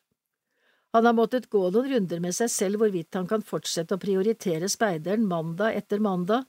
Han 0.92 1.04
har 1.04 1.12
måttet 1.12 1.50
gå 1.50 1.68
noen 1.70 1.90
runder 1.90 2.20
med 2.24 2.34
seg 2.36 2.50
selv 2.52 2.80
hvorvidt 2.80 3.16
han 3.18 3.28
kan 3.28 3.44
fortsette 3.44 3.96
å 3.96 4.00
prioritere 4.00 4.70
speideren 4.72 5.26
mandag 5.28 5.76
etter 5.76 6.00
mandag, 6.00 6.46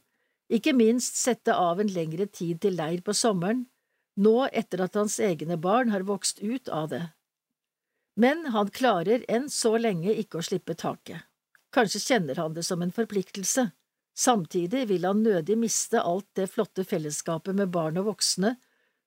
ikke 0.50 0.74
minst 0.74 1.19
sette 1.19 1.53
av 1.53 1.81
en 1.81 1.91
lengre 1.91 2.25
tid 2.25 2.62
til 2.63 2.77
leir 2.79 3.03
på 3.05 3.13
sommeren, 3.13 3.65
nå 4.19 4.48
etter 4.48 4.81
at 4.86 4.96
hans 4.98 5.19
egne 5.24 5.60
barn 5.62 5.91
har 5.93 6.08
vokst 6.08 6.39
ut 6.39 6.72
av 6.72 6.88
det. 6.93 7.03
Men 8.19 8.48
han 8.55 8.72
klarer 8.74 9.25
enn 9.31 9.48
så 9.51 9.75
lenge 9.77 10.15
ikke 10.24 10.39
å 10.39 10.46
slippe 10.46 10.75
taket. 10.75 11.27
Kanskje 11.75 12.01
kjenner 12.01 12.39
han 12.41 12.55
det 12.55 12.65
som 12.67 12.81
en 12.81 12.91
forpliktelse. 12.96 13.69
Samtidig 14.17 14.88
vil 14.89 15.05
han 15.05 15.22
nødig 15.24 15.55
miste 15.60 16.01
alt 16.01 16.27
det 16.36 16.50
flotte 16.51 16.84
fellesskapet 16.84 17.55
med 17.55 17.72
barn 17.72 18.00
og 18.01 18.10
voksne 18.10 18.55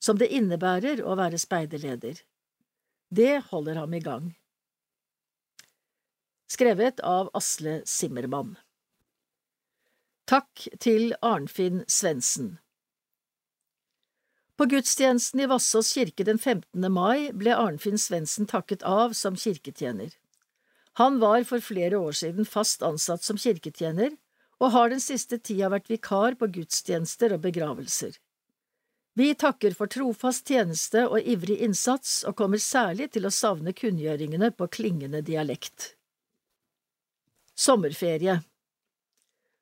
som 0.03 0.21
det 0.21 0.31
innebærer 0.33 1.03
å 1.05 1.17
være 1.19 1.41
speiderleder. 1.41 2.23
Det 3.13 3.35
holder 3.51 3.83
ham 3.83 3.99
i 3.99 4.01
gang 4.01 4.31
skrevet 6.53 7.01
av 7.01 7.31
Asle 7.39 7.81
Simmermann. 7.89 8.57
Takk 10.29 10.69
til 10.81 11.15
Arnfinn 11.25 11.83
Svendsen. 11.91 12.59
På 14.57 14.67
gudstjenesten 14.71 15.41
i 15.41 15.47
Vassås 15.51 15.95
kirke 15.97 16.25
den 16.29 16.39
15. 16.39 16.87
mai 16.93 17.33
ble 17.33 17.55
Arnfinn 17.57 17.99
Svendsen 17.99 18.47
takket 18.47 18.85
av 18.87 19.17
som 19.19 19.37
kirketjener. 19.37 20.13
Han 21.01 21.19
var 21.23 21.47
for 21.49 21.65
flere 21.65 21.97
år 21.97 22.13
siden 22.21 22.45
fast 22.45 22.85
ansatt 22.85 23.25
som 23.25 23.41
kirketjener, 23.41 24.13
og 24.61 24.75
har 24.77 24.93
den 24.93 25.01
siste 25.03 25.41
tida 25.41 25.73
vært 25.73 25.89
vikar 25.91 26.37
på 26.39 26.51
gudstjenester 26.53 27.33
og 27.35 27.43
begravelser. 27.49 28.13
Vi 29.19 29.33
takker 29.35 29.75
for 29.77 29.91
trofast 29.93 30.49
tjeneste 30.49 31.09
og 31.09 31.27
ivrig 31.29 31.59
innsats, 31.65 32.23
og 32.29 32.37
kommer 32.37 32.61
særlig 32.63 33.11
til 33.17 33.27
å 33.27 33.35
savne 33.35 33.75
kunngjøringene 33.77 34.53
på 34.57 34.69
klingende 34.73 35.25
dialekt. 35.27 35.97
Sommerferie 37.53 38.39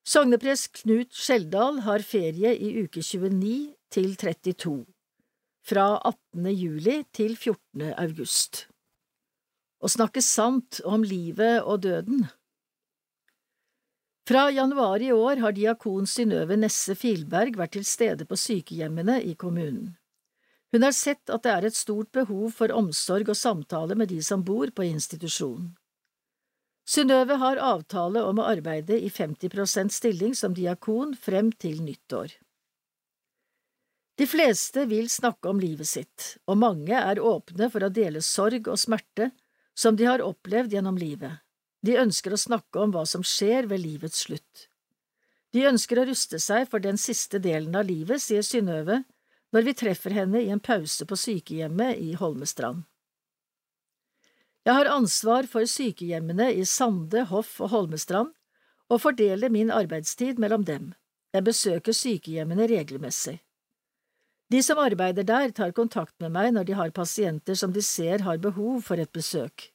Sogneprest 0.07 0.77
Knut 0.79 1.11
Skjeldal 1.11 1.81
har 1.83 2.05
ferie 2.07 2.53
i 2.55 2.85
uke 2.85 3.03
29 3.03 3.75
til 3.91 4.13
32, 4.15 4.75
fra 5.67 5.87
18. 5.99 6.47
juli 6.55 7.01
til 7.11 7.35
14. 7.35 7.91
august. 7.99 8.69
Å 9.83 9.91
snakke 9.91 10.23
sant 10.23 10.79
om 10.87 11.03
livet 11.03 11.67
og 11.67 11.83
døden 11.89 12.29
Fra 14.31 14.47
januar 14.55 15.03
i 15.03 15.11
år 15.11 15.43
har 15.43 15.59
diakon 15.59 16.07
Synnøve 16.07 16.61
Nesse 16.63 16.95
Filberg 16.95 17.59
vært 17.59 17.75
til 17.75 17.89
stede 17.91 18.23
på 18.23 18.39
sykehjemmene 18.39 19.19
i 19.27 19.35
kommunen. 19.35 19.97
Hun 20.71 20.87
har 20.87 20.95
sett 20.95 21.27
at 21.27 21.43
det 21.43 21.59
er 21.59 21.67
et 21.67 21.83
stort 21.83 22.15
behov 22.15 22.55
for 22.55 22.71
omsorg 22.71 23.35
og 23.35 23.43
samtale 23.43 23.99
med 23.99 24.15
de 24.15 24.23
som 24.23 24.47
bor 24.47 24.71
på 24.71 24.87
institusjonen. 24.87 25.75
Synnøve 26.91 27.37
har 27.39 27.61
avtale 27.63 28.23
om 28.27 28.41
å 28.43 28.49
arbeide 28.51 28.97
i 28.99 29.11
50% 29.15 29.95
stilling 29.95 30.33
som 30.35 30.57
diakon 30.57 31.13
frem 31.15 31.53
til 31.53 31.85
nyttår. 31.87 32.33
De 34.19 34.27
fleste 34.27 34.89
vil 34.91 35.07
snakke 35.09 35.53
om 35.53 35.61
livet 35.63 35.89
sitt, 35.89 36.25
og 36.51 36.59
mange 36.61 36.97
er 36.99 37.23
åpne 37.23 37.71
for 37.71 37.87
å 37.87 37.93
dele 37.95 38.21
sorg 38.27 38.67
og 38.69 38.81
smerte 38.83 39.31
som 39.79 39.95
de 39.97 40.09
har 40.11 40.25
opplevd 40.25 40.75
gjennom 40.75 40.99
livet. 40.99 41.39
De 41.87 41.95
ønsker 41.97 42.35
å 42.35 42.43
snakke 42.43 42.83
om 42.83 42.91
hva 42.93 43.07
som 43.09 43.23
skjer 43.25 43.71
ved 43.71 43.81
livets 43.87 44.27
slutt. 44.27 44.67
De 45.55 45.65
ønsker 45.71 46.03
å 46.03 46.09
ruste 46.11 46.43
seg 46.43 46.67
for 46.71 46.83
den 46.83 46.99
siste 47.01 47.39
delen 47.39 47.79
av 47.79 47.87
livet, 47.87 48.21
sier 48.23 48.43
Synnøve 48.43 49.05
når 49.55 49.67
vi 49.67 49.79
treffer 49.79 50.15
henne 50.15 50.43
i 50.43 50.51
en 50.51 50.61
pause 50.63 51.07
på 51.07 51.17
sykehjemmet 51.19 52.03
i 52.03 52.13
Holmestrand. 52.19 52.83
Jeg 54.67 54.77
har 54.77 54.91
ansvar 54.93 55.47
for 55.49 55.65
sykehjemmene 55.65 56.51
i 56.53 56.67
Sande, 56.69 57.25
Hoff 57.31 57.61
og 57.65 57.73
Holmestrand, 57.73 58.35
og 58.91 59.01
fordeler 59.01 59.49
min 59.49 59.71
arbeidstid 59.73 60.41
mellom 60.43 60.67
dem. 60.69 60.91
Jeg 61.33 61.47
besøker 61.47 61.97
sykehjemmene 61.97 62.67
regelmessig. 62.69 63.39
De 64.51 64.61
som 64.67 64.81
arbeider 64.83 65.25
der, 65.25 65.53
tar 65.55 65.73
kontakt 65.73 66.17
med 66.21 66.35
meg 66.35 66.51
når 66.53 66.67
de 66.67 66.75
har 66.75 66.91
pasienter 66.91 67.55
som 67.55 67.73
de 67.73 67.83
ser 67.87 68.27
har 68.27 68.41
behov 68.43 68.83
for 68.83 68.99
et 68.99 69.13
besøk. 69.15 69.71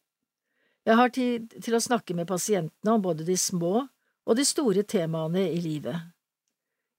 Jeg 0.86 1.00
har 1.00 1.14
tid 1.16 1.56
til 1.64 1.78
å 1.78 1.82
snakke 1.82 2.14
med 2.14 2.28
pasientene 2.30 2.92
om 2.94 3.02
både 3.02 3.26
de 3.26 3.38
små 3.40 3.88
og 4.26 4.38
de 4.38 4.46
store 4.46 4.84
temaene 4.84 5.48
i 5.48 5.62
livet. 5.64 6.12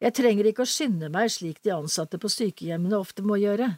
Jeg 0.03 0.16
trenger 0.16 0.49
ikke 0.49 0.64
å 0.64 0.70
skynde 0.70 1.12
meg 1.12 1.31
slik 1.33 1.61
de 1.62 1.75
ansatte 1.77 2.18
på 2.18 2.33
sykehjemmene 2.33 2.99
ofte 2.99 3.22
må 3.22 3.38
gjøre. 3.40 3.77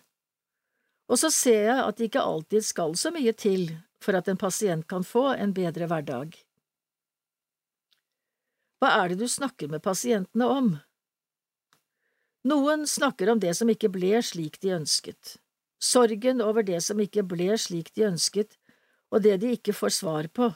Og 1.11 1.21
så 1.21 1.31
ser 1.35 1.61
jeg 1.66 1.83
at 1.83 1.99
det 1.99 2.09
ikke 2.09 2.25
alltid 2.25 2.64
skal 2.64 2.97
så 2.99 3.12
mye 3.14 3.35
til 3.37 3.68
for 4.02 4.18
at 4.18 4.28
en 4.28 4.38
pasient 4.38 4.87
kan 4.88 5.04
få 5.04 5.32
en 5.34 5.54
bedre 5.54 5.88
hverdag. 5.90 6.37
Hva 8.78 8.92
er 9.00 9.11
det 9.11 9.24
du 9.24 9.28
snakker 9.30 9.70
med 9.72 9.82
pasientene 9.82 10.46
om? 10.46 10.70
Noen 12.46 12.87
snakker 12.87 13.32
om 13.32 13.40
det 13.42 13.56
som 13.58 13.70
ikke 13.70 13.90
ble 13.90 14.20
slik 14.22 14.61
de 14.62 14.76
ønsket, 14.76 15.34
sorgen 15.82 16.40
over 16.44 16.62
det 16.62 16.78
som 16.87 17.00
ikke 17.02 17.26
ble 17.26 17.56
slik 17.58 17.90
de 17.98 18.06
ønsket, 18.06 18.54
og 19.11 19.24
det 19.24 19.40
de 19.42 19.50
ikke 19.56 19.74
får 19.74 19.96
svar 19.98 20.30
på. 20.30 20.52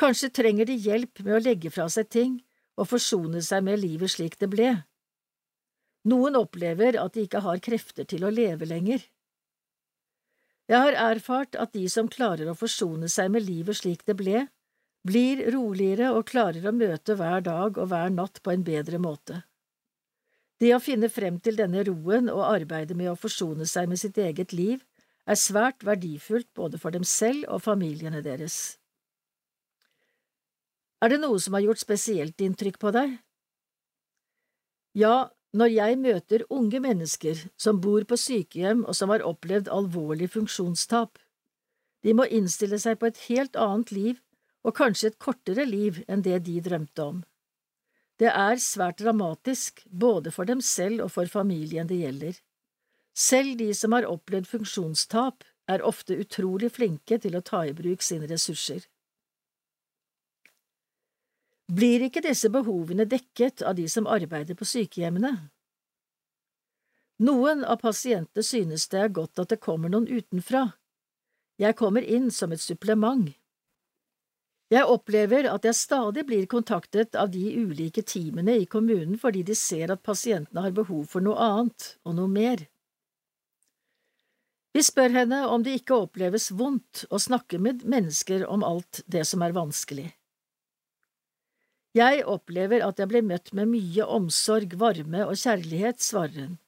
Kanskje 0.00 0.30
trenger 0.36 0.68
de 0.68 0.76
hjelp 0.76 1.22
med 1.24 1.38
å 1.38 1.42
legge 1.42 1.72
fra 1.72 1.88
seg 1.92 2.08
ting 2.12 2.36
og 2.80 2.88
forsone 2.92 3.42
seg 3.44 3.64
med 3.64 3.80
livet 3.80 4.12
slik 4.12 4.36
det 4.40 4.48
ble. 4.52 4.70
Noen 6.08 6.36
opplever 6.38 6.96
at 7.00 7.16
de 7.16 7.26
ikke 7.26 7.42
har 7.44 7.60
krefter 7.64 8.06
til 8.08 8.24
å 8.24 8.32
leve 8.32 8.68
lenger. 8.68 9.02
Jeg 10.70 10.78
har 10.78 10.94
erfart 11.10 11.56
at 11.58 11.72
de 11.74 11.88
som 11.90 12.06
klarer 12.06 12.46
å 12.46 12.54
forsone 12.54 13.08
seg 13.10 13.32
med 13.34 13.42
livet 13.42 13.80
slik 13.80 14.04
det 14.06 14.14
ble, 14.20 14.44
blir 15.02 15.40
roligere 15.50 16.12
og 16.14 16.28
klarer 16.28 16.68
å 16.68 16.72
møte 16.76 17.16
hver 17.18 17.42
dag 17.42 17.78
og 17.78 17.88
hver 17.90 18.12
natt 18.14 18.38
på 18.44 18.52
en 18.52 18.62
bedre 18.62 19.00
måte. 19.02 19.40
Det 20.60 20.70
å 20.76 20.82
finne 20.84 21.08
frem 21.10 21.40
til 21.42 21.56
denne 21.58 21.82
roen 21.88 22.28
og 22.30 22.44
arbeide 22.44 22.94
med 22.94 23.10
å 23.10 23.18
forsone 23.18 23.66
seg 23.66 23.88
med 23.90 23.98
sitt 23.98 24.20
eget 24.20 24.52
liv 24.54 24.84
er 25.26 25.40
svært 25.40 25.82
verdifullt 25.86 26.50
både 26.54 26.78
for 26.78 26.94
dem 26.94 27.06
selv 27.08 27.48
og 27.48 27.64
familiene 27.64 28.22
deres. 28.22 28.76
Er 31.00 31.10
det 31.10 31.20
noe 31.22 31.40
som 31.40 31.56
har 31.56 31.64
gjort 31.64 31.82
spesielt 31.82 32.44
inntrykk 32.44 32.78
på 32.78 32.92
deg? 32.94 33.16
Ja, 35.00 35.30
når 35.56 35.72
jeg 35.74 35.98
møter 35.98 36.44
unge 36.54 36.80
mennesker 36.82 37.40
som 37.58 37.80
bor 37.82 38.04
på 38.06 38.18
sykehjem 38.20 38.84
og 38.86 38.94
som 38.94 39.10
har 39.10 39.24
opplevd 39.26 39.70
alvorlig 39.72 40.30
funksjonstap. 40.34 41.18
De 42.06 42.14
må 42.16 42.26
innstille 42.30 42.78
seg 42.80 43.00
på 43.00 43.10
et 43.10 43.18
helt 43.28 43.58
annet 43.58 43.90
liv 43.92 44.20
og 44.64 44.76
kanskje 44.76 45.10
et 45.10 45.18
kortere 45.18 45.66
liv 45.66 46.02
enn 46.08 46.22
det 46.22 46.38
de 46.46 46.60
drømte 46.62 47.02
om. 47.02 47.18
Det 48.20 48.28
er 48.28 48.60
svært 48.60 49.00
dramatisk, 49.00 49.80
både 49.86 50.30
for 50.30 50.44
dem 50.44 50.60
selv 50.60 51.06
og 51.06 51.14
for 51.14 51.30
familien 51.30 51.88
det 51.88 52.02
gjelder. 52.02 52.34
Selv 53.16 53.56
de 53.58 53.72
som 53.74 53.96
har 53.96 54.08
opplevd 54.08 54.46
funksjonstap, 54.48 55.44
er 55.70 55.84
ofte 55.86 56.16
utrolig 56.18 56.72
flinke 56.74 57.18
til 57.22 57.36
å 57.38 57.44
ta 57.46 57.62
i 57.66 57.74
bruk 57.76 58.02
sine 58.02 58.26
ressurser. 58.30 58.82
Blir 61.70 62.02
ikke 62.02 62.22
disse 62.24 62.50
behovene 62.50 63.06
dekket 63.06 63.62
av 63.62 63.76
de 63.78 63.86
som 63.88 64.08
arbeider 64.10 64.56
på 64.58 64.66
sykehjemmene? 64.66 65.36
Noen 67.22 67.62
av 67.62 67.78
pasientene 67.82 68.42
synes 68.42 68.88
det 68.90 68.98
er 69.04 69.12
godt 69.14 69.38
at 69.38 69.52
det 69.52 69.60
kommer 69.62 69.92
noen 69.92 70.08
utenfra. 70.08 70.64
Jeg 71.60 71.76
kommer 71.78 72.02
inn 72.02 72.30
som 72.34 72.50
et 72.50 72.64
supplement. 72.64 73.28
Jeg 74.70 74.86
opplever 74.86 75.46
at 75.50 75.66
jeg 75.66 75.78
stadig 75.78 76.24
blir 76.26 76.50
kontaktet 76.50 77.14
av 77.18 77.30
de 77.30 77.42
ulike 77.58 78.02
teamene 78.02 78.54
i 78.62 78.68
kommunen 78.70 79.18
fordi 79.18 79.42
de 79.46 79.54
ser 79.58 79.90
at 79.94 80.02
pasientene 80.06 80.62
har 80.66 80.74
behov 80.74 81.06
for 81.10 81.22
noe 81.22 81.38
annet 81.38 81.90
og 82.02 82.16
noe 82.18 82.30
mer. 82.30 82.62
Vi 84.74 84.82
spør 84.86 85.10
henne 85.22 85.42
om 85.50 85.62
det 85.66 85.80
ikke 85.80 85.98
oppleves 86.06 86.52
vondt 86.54 87.04
å 87.10 87.18
snakke 87.18 87.58
med 87.62 87.82
mennesker 87.82 88.46
om 88.46 88.62
alt 88.66 89.02
det 89.10 89.26
som 89.26 89.42
er 89.42 89.54
vanskelig. 89.54 90.06
Jeg 91.96 92.22
opplever 92.30 92.84
at 92.86 93.00
jeg 93.02 93.10
blir 93.10 93.24
møtt 93.26 93.50
med 93.56 93.66
mye 93.72 94.04
omsorg, 94.06 94.76
varme 94.78 95.24
og 95.26 95.34
kjærlighet, 95.40 95.98
svarer 95.98 96.36
hun. 96.44 96.58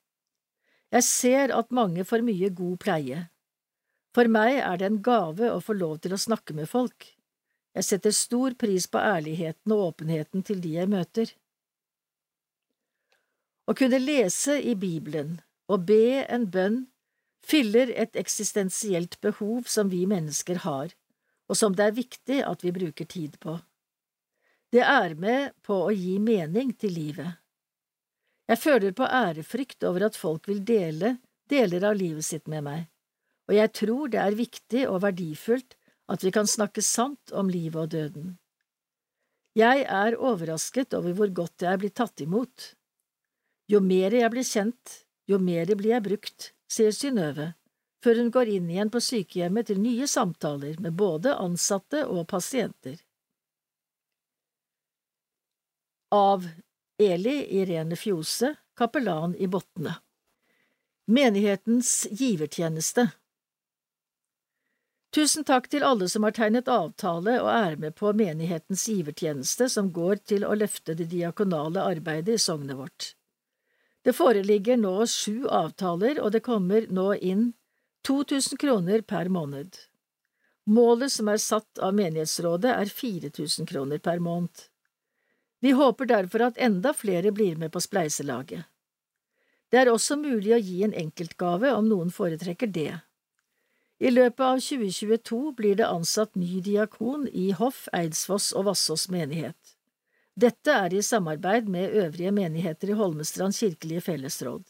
Jeg 0.93 1.07
ser 1.07 1.53
at 1.55 1.71
mange 1.71 2.05
får 2.05 2.25
mye 2.27 2.51
god 2.51 2.79
pleie. 2.83 3.21
For 4.13 4.29
meg 4.29 4.59
er 4.61 4.81
det 4.81 4.89
en 4.91 5.03
gave 5.05 5.49
å 5.49 5.61
få 5.63 5.77
lov 5.79 6.03
til 6.05 6.13
å 6.13 6.21
snakke 6.21 6.57
med 6.59 6.69
folk. 6.69 7.07
Jeg 7.73 7.87
setter 7.87 8.13
stor 8.13 8.59
pris 8.61 8.89
på 8.91 9.01
ærligheten 9.01 9.73
og 9.73 9.87
åpenheten 9.93 10.45
til 10.45 10.61
de 10.61 10.75
jeg 10.75 10.91
møter. 10.93 11.31
Å 13.65 13.73
kunne 13.79 14.03
lese 14.03 14.59
i 14.59 14.75
Bibelen 14.77 15.39
og 15.71 15.87
be 15.89 16.27
en 16.27 16.49
bønn 16.51 16.83
fyller 17.47 17.95
et 17.97 18.19
eksistensielt 18.19 19.21
behov 19.23 19.71
som 19.71 19.89
vi 19.89 20.03
mennesker 20.11 20.61
har, 20.67 20.93
og 21.49 21.59
som 21.59 21.75
det 21.79 21.87
er 21.87 21.97
viktig 21.97 22.43
at 22.47 22.67
vi 22.67 22.75
bruker 22.75 23.09
tid 23.09 23.39
på. 23.41 23.57
Det 24.73 24.81
er 24.81 25.13
med 25.21 25.53
på 25.61 25.77
å 25.85 25.93
gi 25.93 26.17
mening 26.17 26.71
til 26.81 26.95
livet. 26.97 27.37
Jeg 28.49 28.61
føler 28.61 28.95
på 28.97 29.05
ærefrykt 29.05 29.85
over 29.85 30.07
at 30.09 30.17
folk 30.17 30.49
vil 30.49 30.63
dele 30.65 31.19
deler 31.53 31.85
av 31.91 31.99
livet 31.99 32.25
sitt 32.25 32.49
med 32.49 32.65
meg, 32.65 32.87
og 33.51 33.57
jeg 33.59 33.73
tror 33.77 34.09
det 34.13 34.21
er 34.23 34.39
viktig 34.39 34.87
og 34.89 35.03
verdifullt 35.05 35.77
at 36.13 36.25
vi 36.25 36.33
kan 36.33 36.49
snakke 36.49 36.85
sant 36.85 37.35
om 37.37 37.53
livet 37.53 37.83
og 37.85 37.93
døden. 37.93 38.33
Jeg 39.53 39.85
er 39.85 40.17
overrasket 40.17 40.97
over 40.97 41.13
hvor 41.19 41.35
godt 41.43 41.67
jeg 41.67 41.75
er 41.75 41.83
blitt 41.83 41.99
tatt 42.01 42.25
imot. 42.25 42.73
Jo 43.69 43.85
mer 43.85 44.17
jeg 44.17 44.33
blir 44.33 44.49
kjent, 44.49 44.99
jo 45.29 45.37
mer 45.37 45.69
blir 45.77 45.99
jeg 45.99 46.07
brukt, 46.09 46.53
sier 46.73 46.97
Synnøve, 46.97 47.53
før 48.01 48.25
hun 48.25 48.33
går 48.33 48.57
inn 48.57 48.73
igjen 48.73 48.91
på 48.93 49.05
sykehjemmet 49.05 49.69
til 49.69 49.85
nye 49.85 50.09
samtaler 50.09 50.81
med 50.81 50.97
både 50.97 51.37
ansatte 51.37 52.07
og 52.09 52.25
pasienter. 52.33 53.02
Av 56.13 56.49
Eli 56.99 57.61
Irene 57.61 57.97
Fjose, 57.97 58.55
kapellan 58.77 59.37
i 59.37 59.47
Botne 59.47 59.95
Menighetens 61.07 62.07
givertjeneste 62.11 63.07
Tusen 65.17 65.47
takk 65.49 65.71
til 65.73 65.87
alle 65.89 66.11
som 66.13 66.27
har 66.29 66.35
tegnet 66.37 66.69
avtale 66.69 67.39
og 67.41 67.49
er 67.55 67.79
med 67.81 67.97
på 67.97 68.13
menighetens 68.13 68.85
givertjeneste 68.93 69.71
som 69.73 69.89
går 69.97 70.21
til 70.29 70.45
å 70.45 70.53
løfte 70.53 70.93
det 70.99 71.07
diakonale 71.15 71.87
arbeidet 71.95 72.37
i 72.37 72.43
sognet 72.45 72.77
vårt. 72.77 73.15
Det 74.05 74.13
foreligger 74.13 74.77
nå 74.83 75.07
sju 75.09 75.49
avtaler, 75.49 76.21
og 76.21 76.35
det 76.37 76.43
kommer 76.45 76.91
nå 76.93 77.15
inn 77.15 77.55
2000 78.05 78.61
kroner 78.61 79.01
per 79.01 79.33
måned. 79.33 79.81
Målet 80.69 81.17
som 81.17 81.33
er 81.33 81.41
satt 81.41 81.81
av 81.81 81.97
menighetsrådet, 81.97 82.77
er 82.77 82.93
4000 83.01 83.73
kroner 83.73 84.05
per 84.11 84.21
måned. 84.21 84.69
Vi 85.63 85.71
håper 85.79 86.09
derfor 86.11 86.49
at 86.49 86.59
enda 86.59 86.91
flere 86.95 87.31
blir 87.31 87.57
med 87.57 87.71
på 87.73 87.81
spleiselaget. 87.81 88.65
Det 89.71 89.79
er 89.79 89.91
også 89.93 90.19
mulig 90.19 90.51
å 90.57 90.61
gi 90.61 90.83
en 90.85 90.95
enkeltgave 91.05 91.71
om 91.73 91.87
noen 91.89 92.11
foretrekker 92.11 92.69
det. 92.75 92.97
I 94.03 94.11
løpet 94.11 94.43
av 94.43 94.59
2022 94.59 95.53
blir 95.57 95.79
det 95.79 95.87
ansatt 95.87 96.35
ny 96.35 96.59
diakon 96.67 97.29
i 97.31 97.53
Hoff, 97.55 97.87
Eidsfoss 97.95 98.51
og 98.59 98.67
Vassås 98.73 99.07
menighet. 99.15 99.77
Dette 100.35 100.75
er 100.75 100.97
i 100.99 101.03
samarbeid 101.07 101.71
med 101.71 101.95
øvrige 102.03 102.33
menigheter 102.35 102.91
i 102.91 102.99
Holmestrand 102.99 103.55
kirkelige 103.55 104.03
fellesråd. 104.11 104.65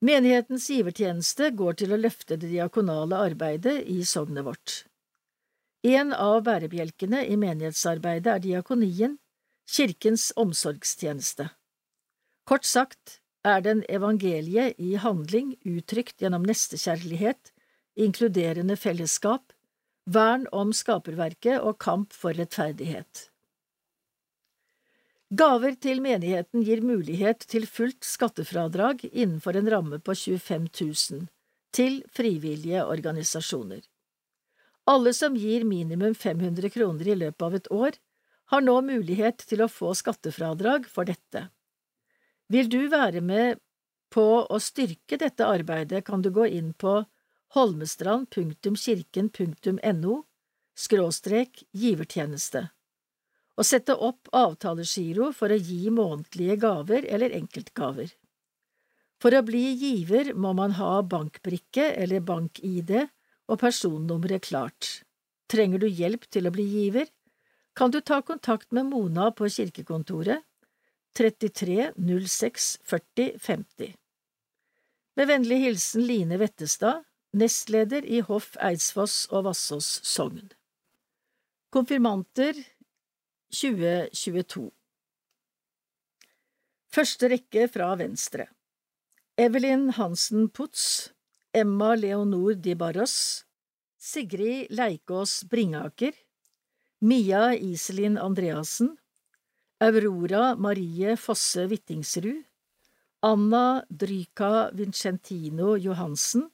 Menighetens 0.00 0.70
givertjeneste 0.70 1.50
går 1.58 1.82
til 1.82 1.92
å 1.92 2.00
løfte 2.00 2.38
det 2.38 2.48
diakonale 2.54 3.20
arbeidet 3.28 3.82
i 3.90 4.00
sognet 4.06 4.46
vårt. 4.46 4.84
En 5.88 6.10
av 6.12 6.42
bærebjelkene 6.44 7.22
i 7.32 7.36
menighetsarbeidet 7.40 8.32
er 8.34 8.42
diakonien, 8.44 9.14
kirkens 9.72 10.26
omsorgstjeneste. 10.36 11.46
Kort 12.44 12.68
sagt 12.68 13.14
er 13.46 13.62
den 13.64 13.80
evangeliet 13.88 14.76
i 14.76 14.98
handling 15.00 15.54
uttrykt 15.64 16.20
gjennom 16.20 16.44
nestekjærlighet, 16.44 17.54
inkluderende 17.96 18.76
fellesskap, 18.76 19.54
vern 20.04 20.44
om 20.52 20.76
skaperverket 20.76 21.56
og 21.56 21.78
kamp 21.80 22.12
for 22.12 22.36
rettferdighet. 22.36 23.28
Gaver 25.40 25.76
til 25.80 26.04
menigheten 26.04 26.68
gir 26.68 26.84
mulighet 26.84 27.48
til 27.48 27.64
fullt 27.68 28.04
skattefradrag 28.04 29.08
innenfor 29.08 29.56
en 29.56 29.72
ramme 29.72 30.04
på 30.04 30.16
25 30.16 30.68
000 30.84 31.28
til 31.72 32.02
frivillige 32.12 32.84
organisasjoner. 32.84 33.87
Alle 34.88 35.12
som 35.12 35.36
gir 35.36 35.68
minimum 35.68 36.14
500 36.14 36.70
kroner 36.72 37.08
i 37.08 37.14
løpet 37.20 37.42
av 37.44 37.54
et 37.58 37.66
år, 37.74 37.90
har 38.48 38.60
nå 38.64 38.80
mulighet 38.80 39.44
til 39.50 39.60
å 39.60 39.68
få 39.68 39.92
skattefradrag 39.98 40.86
for 40.88 41.04
dette. 41.04 41.48
Vil 42.48 42.68
du 42.72 42.88
være 42.88 43.20
med 43.20 43.60
på 44.08 44.48
å 44.48 44.58
styrke 44.62 45.18
dette 45.20 45.44
arbeidet, 45.44 46.04
kan 46.06 46.22
du 46.24 46.30
gå 46.32 46.46
inn 46.48 46.72
på 46.72 47.04
holmestrand.kirken.no 47.56 50.14
skråstrek 50.78 51.64
givertjeneste 51.76 52.68
og 53.58 53.66
sette 53.66 53.90
opp 54.06 54.30
avtalegiro 54.38 55.32
for 55.34 55.50
å 55.50 55.58
gi 55.58 55.90
månedlige 55.90 56.54
gaver 56.62 57.02
eller 57.10 57.34
enkeltgaver. 57.34 58.06
For 59.18 59.34
å 59.34 59.42
bli 59.42 59.74
giver 59.74 60.30
må 60.38 60.54
man 60.54 60.78
ha 60.78 61.02
bankbrikke 61.02 61.90
eller 61.98 62.22
bank-ID 62.22 63.10
og 63.48 63.60
personnummeret 63.62 64.46
klart. 64.48 64.90
Trenger 65.48 65.80
du 65.80 65.88
hjelp 65.88 66.28
til 66.30 66.48
å 66.48 66.52
bli 66.52 66.66
giver, 66.68 67.08
kan 67.78 67.92
du 67.94 68.00
ta 68.00 68.20
kontakt 68.26 68.72
med 68.74 68.88
Mona 68.90 69.30
på 69.32 69.48
kirkekontoret 69.54 70.44
33 71.16 71.92
06 71.96 72.66
40 72.84 73.38
50. 73.42 73.94
Med 75.18 75.30
vennlig 75.30 75.58
hilsen 75.64 76.04
Line 76.06 76.38
Vettestad, 76.38 77.04
nestleder 77.34 78.04
i 78.06 78.20
Hoff 78.24 78.56
Eidsfoss 78.62 79.26
og 79.32 79.48
Vassås 79.48 79.88
sogn. 80.06 80.50
Konfirmanter 81.74 82.56
2022 83.52 84.68
Første 86.88 87.28
rekke 87.28 87.66
fra 87.68 87.90
venstre 88.00 88.48
Evelyn 89.38 89.90
Hansen 89.98 90.48
Putz 90.48 91.10
Emma 91.58 91.96
Leonor 91.96 92.54
Di 92.54 92.74
Barros 92.74 93.44
Sigrid 93.96 94.70
Leikås 94.70 95.42
Bringaker 95.50 96.14
Mia 97.00 97.52
Iselin 97.52 98.16
Andreassen 98.16 98.94
Aurora 99.80 100.54
Marie 100.54 101.16
Fosse 101.16 101.66
Hvittingsrud 101.66 102.44
Anna 103.22 103.84
Dryka 103.90 104.70
Vincentino 104.72 105.76
Johansen, 105.76 106.48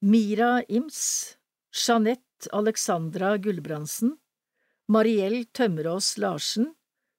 Mira 0.00 0.62
Ims, 0.68 1.36
Jeanette 1.70 2.48
Alexandra 2.52 3.36
Gulbrandsen, 3.36 4.16
Mariell 4.88 5.44
Tømmerås 5.52 6.16
Larsen, 6.16 6.70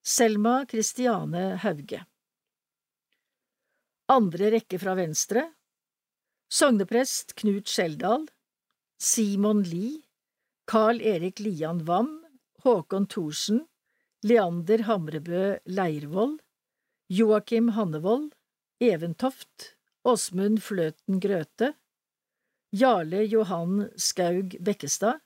Selma 0.02 0.64
Kristiane 0.66 1.60
Hauge. 1.62 2.02
Andre 4.10 4.50
rekke 4.56 4.82
fra 4.82 4.96
venstre 4.98 5.46
Sogneprest 6.48 7.34
Knut 7.34 7.66
Skjeldal, 7.66 8.28
Simon 8.98 9.62
Lie, 9.62 10.04
Carl 10.66 11.00
Erik 11.00 11.40
Lian 11.40 11.84
Wam, 11.84 12.24
Håkon 12.62 13.08
Thorsen, 13.08 13.66
Leander 14.22 14.84
Hamrebø 14.86 15.58
Leirvoll, 15.66 16.38
Joakim 17.08 17.70
Hannevold, 17.70 18.32
Eventoft, 18.80 19.74
Åsmund 20.04 20.62
Fløten 20.62 21.20
Grøte, 21.20 21.74
Jarle 22.72 23.24
Johan 23.26 23.90
Skaug 23.96 24.56
Bekkestad, 24.60 25.18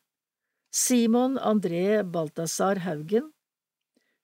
Simon 0.73 1.37
André 1.39 2.03
Balthazar 2.03 2.77
Haugen, 2.87 3.33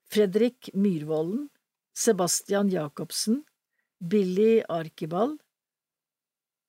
Fredrik 0.09 0.71
Myrvolden, 0.73 1.51
Sebastian 1.93 2.69
Jacobsen, 2.71 3.45
Billy 4.01 4.63
Arkibald, 4.69 5.43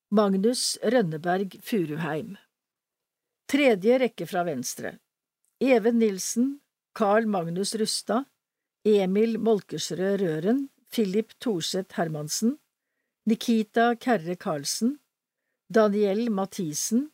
Magnus 0.09 0.77
Rønneberg 0.83 1.57
Furuheim. 1.61 2.37
Tredje 3.51 3.97
rekke 3.99 4.23
fra 4.27 4.45
venstre 4.47 4.93
Even 5.59 5.99
Nilsen, 5.99 6.61
Carl 6.95 7.27
Magnus 7.27 7.75
Rustad, 7.75 8.23
Emil 8.87 9.35
Molkersrød 9.37 10.21
Røren, 10.21 10.69
Philip 10.87 11.33
Thorseth 11.43 11.97
Hermansen, 11.99 12.55
Nikita 13.27 13.95
Kerre 13.99 14.37
Karlsen, 14.39 14.99
Daniel 15.67 16.29
Mathisen, 16.31 17.09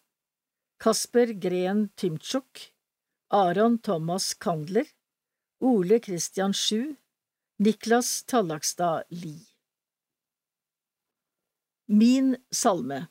Kasper 0.77 1.33
Gren 1.33 1.89
Tymtsjuk, 1.97 2.73
Aron 3.31 3.79
Thomas 3.79 4.35
Kandler, 4.35 4.85
Ole 5.61 5.99
Christian 5.99 6.53
Sju, 6.53 6.93
Niklas 7.59 8.21
Tallakstad 8.27 9.09
Lie. 9.09 9.52
Min 11.85 12.37
salme 12.51 13.07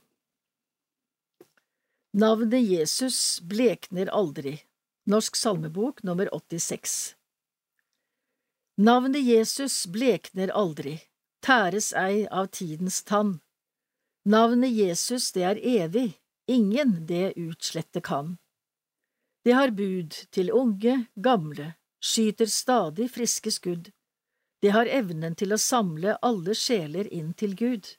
Navnet 2.12 2.62
Jesus 2.62 3.40
blekner 3.40 4.06
aldri. 4.06 4.62
Norsk 5.04 5.37
salmebok 5.37 6.02
nummer 6.02 6.28
86 6.35 7.16
Navnet 8.74 9.22
Jesus 9.22 9.87
blekner 9.87 10.48
aldri, 10.48 11.02
tæres 11.44 11.92
ei 11.92 12.24
av 12.30 12.46
tidens 12.46 13.02
tann. 13.02 13.40
Navnet 14.24 14.72
Jesus, 14.72 15.32
det 15.32 15.44
er 15.44 15.61
evig, 15.61 16.18
ingen 16.48 17.06
det 17.06 17.35
utslette 17.37 18.00
kan. 18.00 18.38
Det 19.44 19.52
har 19.52 19.76
bud 19.76 20.16
til 20.30 20.48
unge, 20.48 21.06
gamle, 21.14 21.74
skyter 22.00 22.48
stadig 22.48 23.11
friske 23.12 23.52
skudd. 23.52 23.92
Det 24.62 24.72
har 24.72 24.88
evnen 24.88 25.37
til 25.37 25.52
å 25.52 25.61
samle 25.61 26.16
alle 26.22 26.56
sjeler 26.56 27.12
inn 27.12 27.35
til 27.35 27.52
Gud. 27.52 27.98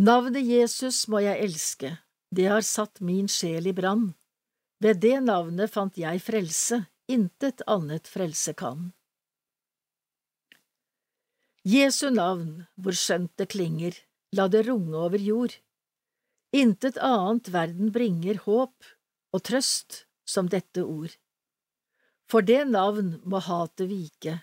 Navnet 0.00 0.46
Jesus 0.48 1.02
må 1.12 1.20
jeg 1.20 1.44
elske, 1.44 1.90
det 2.32 2.46
har 2.48 2.64
satt 2.64 3.02
min 3.04 3.26
sjel 3.28 3.66
i 3.68 3.72
brann. 3.76 4.14
Ved 4.80 5.02
det 5.02 5.18
navnet 5.26 5.68
fant 5.74 5.98
jeg 6.00 6.22
frelse, 6.24 6.78
intet 7.04 7.60
annet 7.68 8.08
frelse 8.08 8.54
kan. 8.56 8.94
Jesu 11.68 12.08
navn, 12.08 12.64
hvor 12.80 12.96
skjønt 12.96 13.34
det 13.36 13.50
klinger, 13.52 13.98
la 14.32 14.46
det 14.48 14.62
runge 14.70 14.96
over 14.96 15.20
jord. 15.20 15.58
Intet 16.56 16.96
annet 16.96 17.52
verden 17.52 17.92
bringer 17.92 18.40
håp 18.46 18.88
og 19.36 19.44
trøst 19.44 20.06
som 20.24 20.48
dette 20.48 20.80
ord. 20.80 21.12
For 22.24 22.40
det 22.40 22.62
navn 22.72 23.18
må 23.28 23.44
hatet 23.44 23.92
vike, 23.92 24.38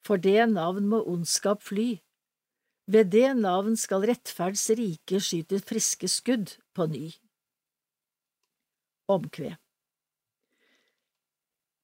for 0.00 0.16
det 0.16 0.48
navn 0.48 0.88
må 0.88 1.04
ondskap 1.04 1.60
fly. 1.60 1.98
Ved 2.86 3.12
det 3.14 3.30
navn 3.38 3.78
skal 3.80 4.04
rettferds 4.10 4.68
rike 4.76 5.20
skyte 5.22 5.60
friske 5.64 6.08
skudd 6.10 6.56
på 6.76 6.86
ny. 6.92 7.06
Omkved 9.08 9.56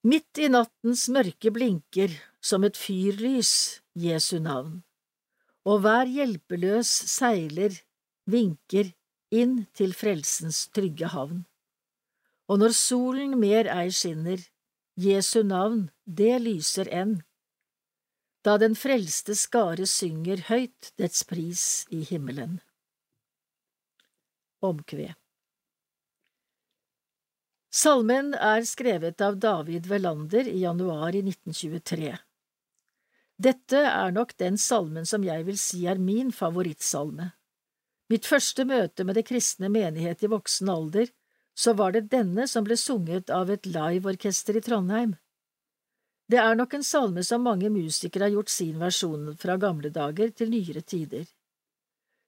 Midt 0.05 0.41
i 0.41 0.49
nattens 0.49 1.09
mørke 1.13 1.53
blinker 1.53 2.13
som 2.41 2.65
et 2.65 2.77
fyrlys 2.81 3.53
Jesu 4.01 4.39
navn, 4.41 4.79
og 5.69 5.83
hver 5.85 6.09
hjelpeløs 6.09 6.89
seiler 6.89 7.77
vinker 8.25 8.95
inn 9.31 9.67
til 9.77 9.93
frelsens 9.97 10.67
trygge 10.73 11.11
havn. 11.13 11.45
Og 12.49 12.63
når 12.63 12.73
solen 12.77 13.37
mer 13.41 13.69
ei 13.69 13.93
skinner, 13.93 14.41
Jesu 14.97 15.43
navn, 15.45 15.91
det 16.05 16.41
lyser 16.43 16.89
enn, 16.89 17.21
da 18.47 18.57
den 18.59 18.77
frelste 18.79 19.37
skare 19.37 19.87
synger 19.89 20.47
høyt 20.49 20.93
dets 21.01 21.25
pris 21.29 21.65
i 21.93 22.03
himmelen. 22.09 22.61
Omkved 24.65 25.17
Salmen 27.71 28.33
er 28.35 28.65
skrevet 28.67 29.21
av 29.23 29.37
David 29.39 29.87
Velander 29.87 30.49
i 30.49 30.59
januar 30.65 31.15
i 31.15 31.23
1923. 31.23 32.17
Dette 33.41 33.83
er 33.87 34.11
nok 34.13 34.35
den 34.43 34.59
salmen 34.59 35.07
som 35.07 35.23
jeg 35.25 35.47
vil 35.47 35.59
si 35.61 35.85
er 35.89 36.01
min 36.03 36.33
favorittsalme. 36.35 37.31
Mitt 38.11 38.27
første 38.27 38.67
møte 38.67 39.07
med 39.07 39.17
det 39.17 39.29
kristne 39.29 39.71
menighet 39.71 40.27
i 40.27 40.33
voksen 40.33 40.69
alder, 40.69 41.07
så 41.55 41.77
var 41.79 41.95
det 41.95 42.11
denne 42.11 42.49
som 42.51 42.67
ble 42.67 42.77
sunget 42.77 43.31
av 43.31 43.53
et 43.55 43.69
liveorkester 43.71 44.59
i 44.59 44.65
Trondheim. 44.67 45.15
Det 46.31 46.39
er 46.39 46.55
nok 46.55 46.75
en 46.77 46.85
salme 46.87 47.23
som 47.27 47.43
mange 47.43 47.67
musikere 47.75 48.29
har 48.29 48.35
gjort 48.37 48.53
sin 48.55 48.77
versjon 48.79 49.33
fra 49.41 49.57
gamle 49.59 49.91
dager 49.91 50.31
til 50.31 50.53
nyere 50.53 50.83
tider. 50.87 51.25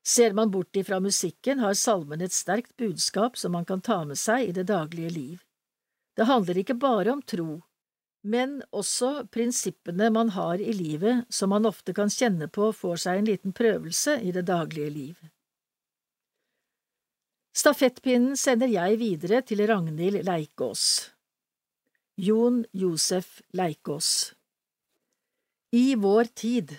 Ser 0.03 0.33
man 0.35 0.51
bort 0.51 0.75
ifra 0.77 0.99
musikken, 1.01 1.61
har 1.63 1.77
salmen 1.79 2.25
et 2.25 2.35
sterkt 2.35 2.75
budskap 2.77 3.39
som 3.39 3.55
man 3.55 3.65
kan 3.69 3.81
ta 3.81 4.01
med 4.05 4.19
seg 4.19 4.49
i 4.49 4.57
det 4.57 4.65
daglige 4.73 5.13
liv. 5.15 5.45
Det 6.19 6.27
handler 6.27 6.59
ikke 6.59 6.75
bare 6.75 7.13
om 7.15 7.23
tro, 7.23 7.61
men 8.27 8.59
også 8.73 9.29
prinsippene 9.31 10.11
man 10.11 10.35
har 10.35 10.59
i 10.59 10.75
livet 10.75 11.23
som 11.31 11.55
man 11.55 11.67
ofte 11.71 11.95
kan 11.95 12.11
kjenne 12.11 12.51
på 12.51 12.73
får 12.75 13.05
seg 13.07 13.23
en 13.23 13.31
liten 13.31 13.55
prøvelse 13.55 14.19
i 14.19 14.35
det 14.35 14.49
daglige 14.51 14.91
liv. 14.91 15.17
Stafettpinnen 17.55 18.35
sender 18.37 18.67
jeg 18.67 18.99
videre 18.99 19.43
til 19.47 19.63
Ragnhild 19.69 20.25
Leikås. 20.27 21.12
Jon 22.23 22.65
Josef 22.71 23.43
Leikås 23.51 24.35
I 25.75 25.95
vår 25.99 26.29
tid 26.39 26.79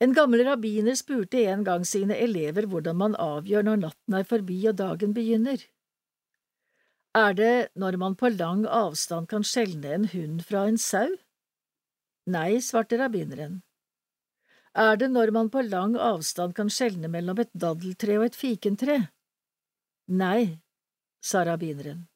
en 0.00 0.14
gammel 0.16 0.40
rabbiner 0.46 0.96
spurte 0.96 1.42
en 1.44 1.64
gang 1.66 1.84
sine 1.84 2.16
elever 2.24 2.64
hvordan 2.72 2.96
man 2.96 3.16
avgjør 3.20 3.66
når 3.66 3.82
natten 3.82 4.16
er 4.16 4.24
forbi 4.30 4.56
og 4.70 4.78
dagen 4.78 5.12
begynner. 5.12 5.60
Er 7.20 7.36
det 7.36 7.52
når 7.76 7.98
man 8.00 8.16
på 8.16 8.30
lang 8.32 8.64
avstand 8.64 9.28
kan 9.28 9.44
skjelne 9.44 9.92
en 9.98 10.06
hund 10.14 10.40
fra 10.48 10.64
en 10.70 10.80
sau? 10.80 11.18
Nei, 12.32 12.62
svarte 12.64 12.96
rabbineren. 12.96 13.60
Er 14.72 14.96
det 14.96 15.10
når 15.12 15.34
man 15.36 15.52
på 15.52 15.66
lang 15.68 15.98
avstand 16.00 16.56
kan 16.56 16.72
skjelne 16.72 17.12
mellom 17.12 17.44
et 17.44 17.52
daddeltre 17.52 18.16
og 18.22 18.30
et 18.30 18.40
fikentre? 18.40 19.02
Nei, 20.08 20.62
sa 21.20 21.44
rabbineren. 21.44 22.06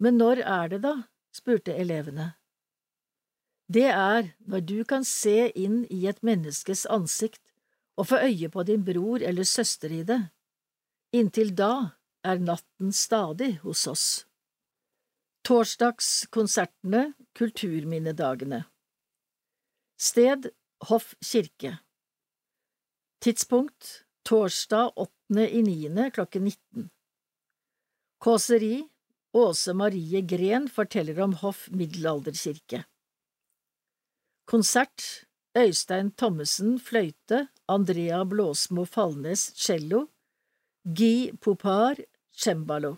Men 0.00 0.16
når 0.18 0.42
er 0.42 0.68
det 0.72 0.82
da? 0.84 0.94
spurte 1.30 1.76
elevene. 1.76 2.32
Det 3.70 3.86
er 3.86 4.32
når 4.50 4.64
du 4.66 4.78
kan 4.84 5.04
se 5.06 5.52
inn 5.54 5.84
i 5.94 6.06
et 6.10 6.24
menneskes 6.26 6.88
ansikt 6.90 7.42
og 8.00 8.08
få 8.10 8.18
øye 8.26 8.48
på 8.50 8.64
din 8.66 8.82
bror 8.84 9.22
eller 9.22 9.46
søster 9.46 9.92
i 9.94 10.02
det. 10.02 10.18
Inntil 11.14 11.52
da 11.54 11.94
er 12.26 12.42
natten 12.42 12.90
stadig 12.92 13.60
hos 13.62 13.86
oss. 13.86 14.06
Torsdagskonsertene, 15.46 17.14
Kulturminnedagene 17.34 18.64
Sted 20.00 20.50
Hoff 20.88 21.14
kirke 21.24 21.78
Tidspunkt 23.20 24.04
torsdag 24.24 24.92
8. 24.96 25.46
i 25.48 25.62
9. 25.62 26.10
klokken 26.10 26.44
19 26.44 26.90
Kåseri 28.20 28.74
Åse 29.32 29.74
Marie 29.74 30.20
Gren 30.20 30.68
forteller 30.68 31.20
om 31.20 31.34
Hoff 31.42 31.68
middelalderkirke. 31.70 32.84
Konsert. 34.44 35.26
Øystein 35.58 36.12
Thommessen 36.14 36.76
fløyte, 36.78 37.48
Andrea 37.66 38.22
Blåsmo 38.24 38.84
Falnes 38.86 39.48
cello, 39.58 40.04
Guy 40.84 41.32
Popar 41.42 41.98
cembalo. 42.30 42.96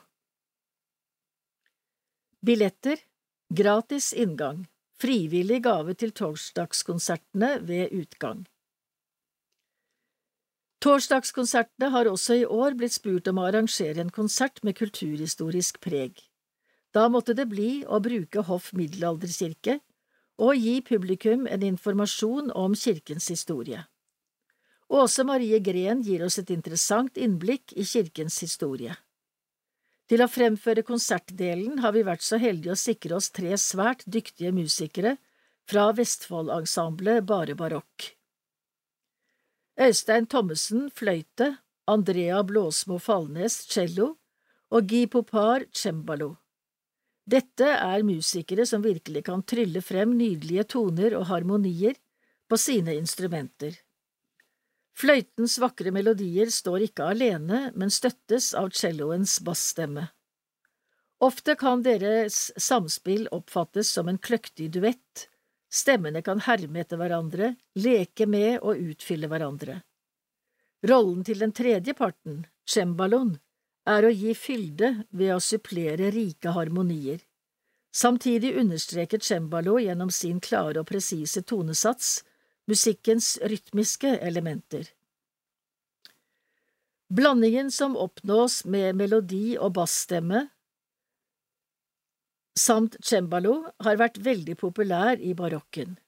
Billetter. 2.45 3.01
Gratis 3.49 4.13
inngang. 4.13 4.67
Frivillig 5.01 5.63
gave 5.65 5.95
til 5.95 6.13
torsdagskonsertene 6.13 7.55
ved 7.69 7.97
utgang 7.97 8.45
Torsdagskonsertene 10.83 11.93
har 11.95 12.09
også 12.11 12.41
i 12.41 12.45
år 12.45 12.75
blitt 12.75 12.97
spurt 12.97 13.29
om 13.31 13.39
å 13.39 13.47
arrangere 13.47 14.03
en 14.03 14.11
konsert 14.11 14.59
med 14.67 14.75
kulturhistorisk 14.81 15.79
preg. 15.85 16.17
Da 16.91 17.07
måtte 17.09 17.37
det 17.39 17.47
bli 17.53 17.85
å 17.87 18.01
bruke 18.03 18.43
Hoff 18.49 18.73
middelalderkirke, 18.75 19.79
og 20.43 20.59
gi 20.59 20.81
publikum 20.83 21.47
en 21.47 21.63
informasjon 21.63 22.51
om 22.59 22.75
kirkens 22.75 23.29
historie. 23.31 23.85
Åse 24.93 25.23
Marie 25.25 25.61
Gren 25.63 26.03
gir 26.03 26.25
oss 26.27 26.41
et 26.43 26.51
interessant 26.51 27.17
innblikk 27.17 27.73
i 27.79 27.87
kirkens 27.87 28.41
historie. 28.43 28.97
Til 30.11 30.25
å 30.25 30.29
fremføre 30.29 30.83
konsertdelen 30.85 31.79
har 31.85 31.95
vi 31.95 32.03
vært 32.05 32.27
så 32.27 32.41
heldige 32.43 32.75
å 32.75 32.81
sikre 32.81 33.21
oss 33.21 33.31
tre 33.31 33.55
svært 33.55 34.03
dyktige 34.05 34.51
musikere 34.53 35.15
fra 35.71 35.87
Vestfoldensemblet 35.97 37.23
Bare 37.29 37.55
Barokk. 37.57 38.11
Øystein 39.81 40.27
Thommessen 40.29 40.91
fløyte, 40.93 41.57
Andrea 41.89 42.43
Blåsmo 42.45 42.99
Falnes 43.01 43.55
cello 43.73 44.17
og 44.71 44.89
Guy 44.89 45.07
Popar 45.09 45.65
cembalo. 45.73 46.35
Dette 47.25 47.65
er 47.65 48.05
musikere 48.05 48.67
som 48.69 48.85
virkelig 48.85 49.25
kan 49.25 49.45
trylle 49.49 49.81
frem 49.81 50.13
nydelige 50.19 50.67
toner 50.75 51.17
og 51.17 51.27
harmonier 51.31 51.97
på 52.51 52.59
sine 52.61 52.99
instrumenter. 52.99 53.79
Fløytens 54.93 55.57
vakre 55.63 55.91
melodier 55.95 56.51
står 56.53 56.89
ikke 56.91 57.09
alene, 57.15 57.71
men 57.73 57.91
støttes 57.91 58.53
av 58.59 58.75
celloens 58.77 59.39
bassstemme. 59.41 60.11
Ofte 61.23 61.55
kan 61.57 61.81
deres 61.87 62.51
samspill 62.61 63.25
oppfattes 63.33 63.89
som 63.95 64.11
en 64.11 64.21
kløktig 64.21 64.69
duett, 64.75 65.31
stemmene 65.73 66.23
kan 66.23 66.43
herme 66.45 66.83
etter 66.83 67.01
hverandre, 67.01 67.55
leke 67.75 68.27
med 68.29 68.61
og 68.61 68.81
utfylle 68.93 69.31
hverandre. 69.31 69.81
Rollen 70.89 71.23
til 71.25 71.41
den 71.41 71.55
tredje 71.55 71.95
parten, 71.95 72.45
cembaloen, 72.69 73.37
er 73.89 74.07
å 74.07 74.11
gi 74.15 74.35
fylde 74.39 74.93
ved 75.11 75.35
å 75.35 75.43
supplere 75.43 76.11
rike 76.15 76.53
harmonier. 76.55 77.23
Samtidig 77.93 78.55
understreker 78.59 79.21
cembalo 79.21 79.79
gjennom 79.83 80.11
sin 80.11 80.41
klare 80.41 80.81
og 80.81 80.89
presise 80.89 81.43
tonesats 81.43 82.23
musikkens 82.71 83.37
rytmiske 83.43 84.17
elementer. 84.23 84.87
Blandingen 87.13 87.71
som 87.71 87.97
oppnås 88.01 88.63
med 88.65 88.97
melodi 88.97 89.59
og 89.59 89.75
bassstemme 89.77 90.47
samt 92.59 92.97
cembalo, 93.05 93.59
har 93.85 93.99
vært 94.01 94.21
veldig 94.23 94.57
populær 94.61 95.21
i 95.21 95.35
barokken. 95.35 95.99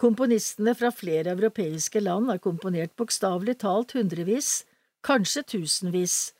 Komponistene 0.00 0.74
fra 0.74 0.90
flere 0.90 1.32
europeiske 1.36 2.00
land 2.02 2.28
har 2.32 2.42
komponert 2.42 2.96
bokstavelig 2.98 3.60
talt 3.62 3.94
hundrevis 3.94 4.64
kanskje 5.04 5.44
tusenvis, 5.54 6.32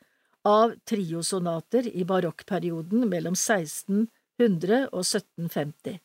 av 0.45 0.75
triosonater 0.85 1.87
i 1.88 2.05
barokkperioden 2.05 3.07
mellom 3.09 3.33
1600 3.33 4.81
og 4.90 5.01
1750. 5.01 6.01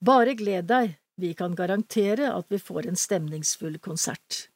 Bare 0.00 0.32
gled 0.38 0.70
deg, 0.70 0.94
vi 1.20 1.34
kan 1.36 1.56
garantere 1.56 2.30
at 2.32 2.48
vi 2.48 2.56
får 2.56 2.88
en 2.88 2.96
stemningsfull 2.96 3.76
konsert. 3.84 4.46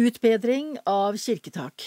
Utbedring 0.00 0.78
av 0.88 1.18
kirketak 1.20 1.84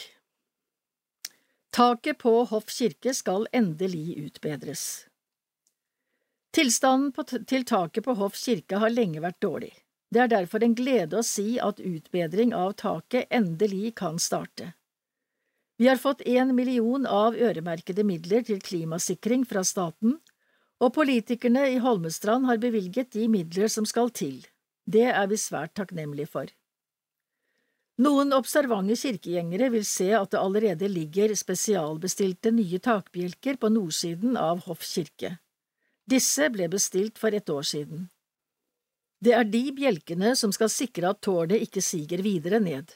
Taket 1.72 2.18
på 2.18 2.44
Hoff 2.44 2.68
kirke 2.68 3.14
skal 3.16 3.46
endelig 3.56 4.18
utbedres. 4.20 5.06
Tilstanden 6.52 7.14
på 7.16 7.24
til 7.24 7.64
taket 7.64 8.04
på 8.04 8.16
Hoff 8.20 8.36
kirke 8.36 8.82
har 8.84 8.92
lenge 8.92 9.24
vært 9.24 9.40
dårlig. 9.40 9.72
Det 10.12 10.20
er 10.20 10.34
derfor 10.34 10.66
en 10.66 10.76
glede 10.76 11.22
å 11.22 11.24
si 11.24 11.56
at 11.64 11.80
utbedring 11.80 12.52
av 12.52 12.74
taket 12.82 13.32
endelig 13.32 13.94
kan 14.02 14.20
starte. 14.20 14.74
Vi 15.80 15.88
har 15.88 16.02
fått 16.02 16.28
én 16.28 16.52
million 16.54 17.08
av 17.08 17.40
øremerkede 17.40 18.04
midler 18.04 18.44
til 18.44 18.60
klimasikring 18.60 19.48
fra 19.48 19.64
staten, 19.64 20.20
og 20.84 20.92
politikerne 21.00 21.70
i 21.72 21.80
Holmestrand 21.80 22.52
har 22.52 22.60
bevilget 22.60 23.16
de 23.16 23.30
midler 23.32 23.72
som 23.72 23.88
skal 23.88 24.12
til. 24.12 24.44
Det 24.84 25.08
er 25.08 25.32
vi 25.32 25.40
svært 25.40 25.78
takknemlige 25.80 26.28
for. 26.36 26.52
Noen 28.02 28.34
observante 28.34 28.96
kirkegjengere 28.98 29.68
vil 29.74 29.84
se 29.86 30.08
at 30.18 30.32
det 30.34 30.40
allerede 30.40 30.88
ligger 30.90 31.36
spesialbestilte 31.38 32.54
nye 32.56 32.80
takbjelker 32.82 33.60
på 33.62 33.70
nordsiden 33.70 34.40
av 34.40 34.64
Hoff 34.66 34.82
kirke. 34.88 35.36
Disse 36.10 36.48
ble 36.50 36.70
bestilt 36.72 37.22
for 37.22 37.36
et 37.36 37.50
år 37.52 37.68
siden. 37.68 38.08
Det 39.22 39.36
er 39.38 39.46
de 39.46 39.64
bjelkene 39.78 40.34
som 40.40 40.54
skal 40.56 40.72
sikre 40.74 41.12
at 41.14 41.22
tårnet 41.22 41.62
ikke 41.62 41.84
siger 41.86 42.24
videre 42.26 42.60
ned. 42.64 42.90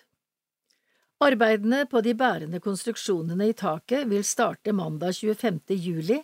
Arbeidene 1.21 1.85
på 1.91 2.01
de 2.01 2.15
bærende 2.17 2.59
konstruksjonene 2.59 3.51
i 3.51 3.53
taket 3.53 4.09
vil 4.09 4.25
starte 4.25 4.73
mandag 4.73 5.13
25. 5.13 5.77
juli 5.77 6.17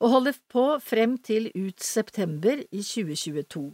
og 0.00 0.12
holde 0.12 0.34
på 0.52 0.66
frem 0.84 1.16
til 1.24 1.48
ut 1.56 1.80
september 1.80 2.60
i 2.68 2.82
2022. 2.84 3.64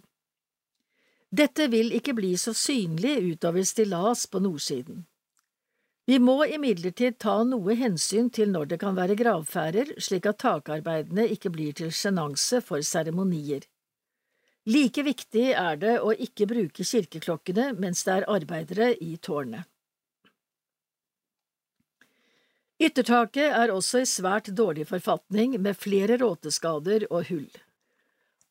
Dette 1.30 1.66
vil 1.68 1.92
ikke 1.96 2.14
bli 2.14 2.36
så 2.38 2.54
synlig 2.54 3.18
utover 3.32 3.64
stillas 3.66 4.26
på 4.30 4.40
nordsiden. 4.40 5.04
Vi 6.06 6.20
må 6.22 6.44
imidlertid 6.46 7.16
ta 7.18 7.40
noe 7.42 7.74
hensyn 7.74 8.28
til 8.30 8.52
når 8.54 8.68
det 8.70 8.78
kan 8.78 8.94
være 8.94 9.16
gravferder, 9.18 9.96
slik 9.98 10.28
at 10.30 10.38
takarbeidene 10.38 11.24
ikke 11.34 11.50
blir 11.50 11.74
til 11.74 11.90
sjenanse 11.90 12.60
for 12.62 12.84
seremonier. 12.86 13.66
Like 14.66 15.02
viktig 15.02 15.48
er 15.50 15.80
det 15.82 15.96
å 16.02 16.12
ikke 16.14 16.46
bruke 16.50 16.86
kirkeklokkene 16.86 17.72
mens 17.78 18.04
det 18.06 18.20
er 18.20 18.30
arbeidere 18.30 18.92
i 19.02 19.16
tårnet. 19.18 19.66
Yttertaket 22.76 23.54
er 23.56 23.72
også 23.72 24.02
i 24.04 24.08
svært 24.10 24.50
dårlig 24.54 24.84
forfatning, 24.90 25.56
med 25.58 25.78
flere 25.80 26.18
råteskader 26.20 27.06
og 27.10 27.30
hull. 27.30 27.48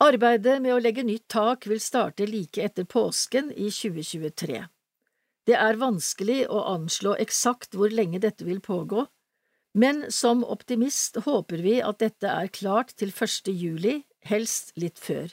Arbeidet 0.03 0.57
med 0.59 0.73
å 0.75 0.79
legge 0.83 1.05
nytt 1.07 1.29
tak 1.31 1.65
vil 1.71 1.79
starte 1.79 2.25
like 2.27 2.59
etter 2.59 2.83
påsken 2.83 3.51
i 3.55 3.69
2023. 3.71 4.65
Det 5.47 5.55
er 5.55 5.79
vanskelig 5.79 6.41
å 6.51 6.65
anslå 6.73 7.13
eksakt 7.23 7.77
hvor 7.79 7.93
lenge 7.93 8.19
dette 8.19 8.43
vil 8.43 8.59
pågå, 8.59 9.05
men 9.75 10.03
som 10.11 10.43
optimist 10.43 11.21
håper 11.23 11.63
vi 11.63 11.77
at 11.83 12.01
dette 12.03 12.27
er 12.27 12.51
klart 12.51 12.91
til 12.99 13.13
1. 13.13 13.51
juli, 13.55 13.95
helst 14.27 14.73
litt 14.75 14.99
før. 14.99 15.31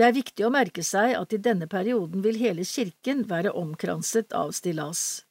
Det 0.00 0.06
er 0.08 0.16
viktig 0.16 0.46
å 0.46 0.52
merke 0.52 0.84
seg 0.86 1.12
at 1.18 1.36
i 1.36 1.40
denne 1.40 1.68
perioden 1.68 2.24
vil 2.24 2.40
hele 2.40 2.64
kirken 2.64 3.26
være 3.28 3.52
omkranset 3.52 4.32
av 4.32 4.54
stillas. 4.56 5.26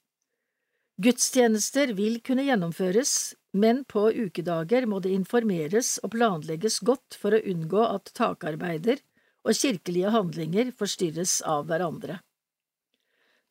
Gudstjenester 1.01 1.95
vil 1.97 2.19
kunne 2.21 2.45
gjennomføres, 2.45 3.33
men 3.53 3.83
på 3.85 4.07
ukedager 4.11 4.85
må 4.87 5.01
det 5.03 5.11
informeres 5.15 5.97
og 6.03 6.13
planlegges 6.15 6.79
godt 6.87 7.17
for 7.19 7.35
å 7.35 7.41
unngå 7.53 7.83
at 7.83 8.13
takarbeider 8.17 9.01
og 9.43 9.57
kirkelige 9.57 10.11
handlinger 10.13 10.71
forstyrres 10.77 11.39
av 11.47 11.67
hverandre. 11.69 12.19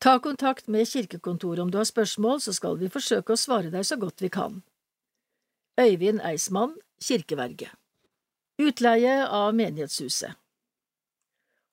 Ta 0.00 0.16
kontakt 0.24 0.68
med 0.72 0.88
kirkekontoret 0.88 1.60
om 1.60 1.70
du 1.70 1.76
har 1.76 1.88
spørsmål, 1.88 2.40
så 2.40 2.54
skal 2.56 2.78
vi 2.80 2.88
forsøke 2.88 3.34
å 3.34 3.40
svare 3.40 3.72
deg 3.72 3.84
så 3.84 3.98
godt 4.00 4.24
vi 4.24 4.32
kan. 4.32 4.62
Øyvind 5.80 6.22
Eismann, 6.24 6.78
kirkeverge 7.04 7.68
Utleie 8.60 9.24
av 9.26 9.54
menighetshuset 9.56 10.36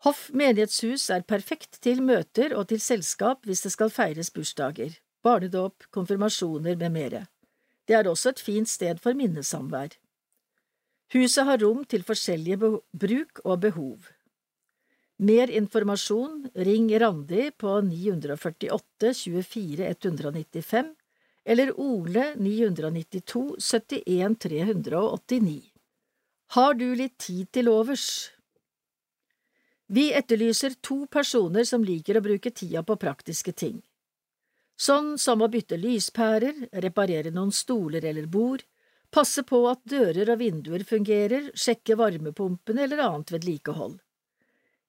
Hoff 0.05 0.27
menighetshus 0.29 1.07
er 1.09 1.25
perfekt 1.25 1.79
til 1.81 2.03
møter 2.05 2.53
og 2.53 2.67
til 2.69 2.79
selskap 2.83 3.47
hvis 3.47 3.63
det 3.65 3.71
skal 3.73 3.89
feires 3.91 4.29
bursdager 4.31 4.93
barnedåp, 5.25 5.87
konfirmasjoner 5.91 6.77
med 6.79 6.93
mere. 6.93 7.25
Det 7.87 7.95
er 7.95 8.09
også 8.11 8.33
et 8.33 8.43
fint 8.43 8.69
sted 8.69 8.99
for 8.99 9.15
minnesamvær. 9.15 9.95
Huset 11.15 11.47
har 11.47 11.61
rom 11.63 11.85
til 11.87 12.03
forskjellige 12.03 12.57
bruk 12.91 13.39
og 13.45 13.61
behov. 13.63 14.09
Mer 15.17 15.49
informasjon, 15.49 16.49
ring 16.67 16.91
Randi 17.01 17.49
på 17.57 17.79
948 17.81 19.13
24 19.23 19.87
195 19.87 20.91
eller 21.47 21.71
Ole 21.79 22.33
992 22.35 23.55
71 24.03 24.35
389. 24.43 25.61
Har 26.53 26.73
du 26.73 26.85
litt 26.95 27.17
tid 27.23 27.47
til 27.55 27.71
overs? 27.71 28.33
Vi 29.87 30.11
etterlyser 30.11 30.75
to 30.83 31.05
personer 31.07 31.63
som 31.63 31.87
liker 31.87 32.19
å 32.19 32.25
bruke 32.27 32.51
tida 32.51 32.83
på 32.83 32.99
praktiske 32.99 33.55
ting 33.55 33.79
sånn 34.77 35.15
som 35.17 35.41
å 35.41 35.49
bytte 35.51 35.77
lyspærer, 35.81 36.67
reparere 36.83 37.33
noen 37.33 37.51
stoler 37.51 38.05
eller 38.05 38.27
bord, 38.29 38.63
passe 39.11 39.43
på 39.47 39.63
at 39.69 39.81
dører 39.87 40.29
og 40.33 40.41
vinduer 40.41 40.83
fungerer, 40.85 41.51
sjekke 41.55 41.97
varmepumpene 41.97 42.83
eller 42.85 43.01
annet 43.07 43.33
vedlikehold. 43.33 43.97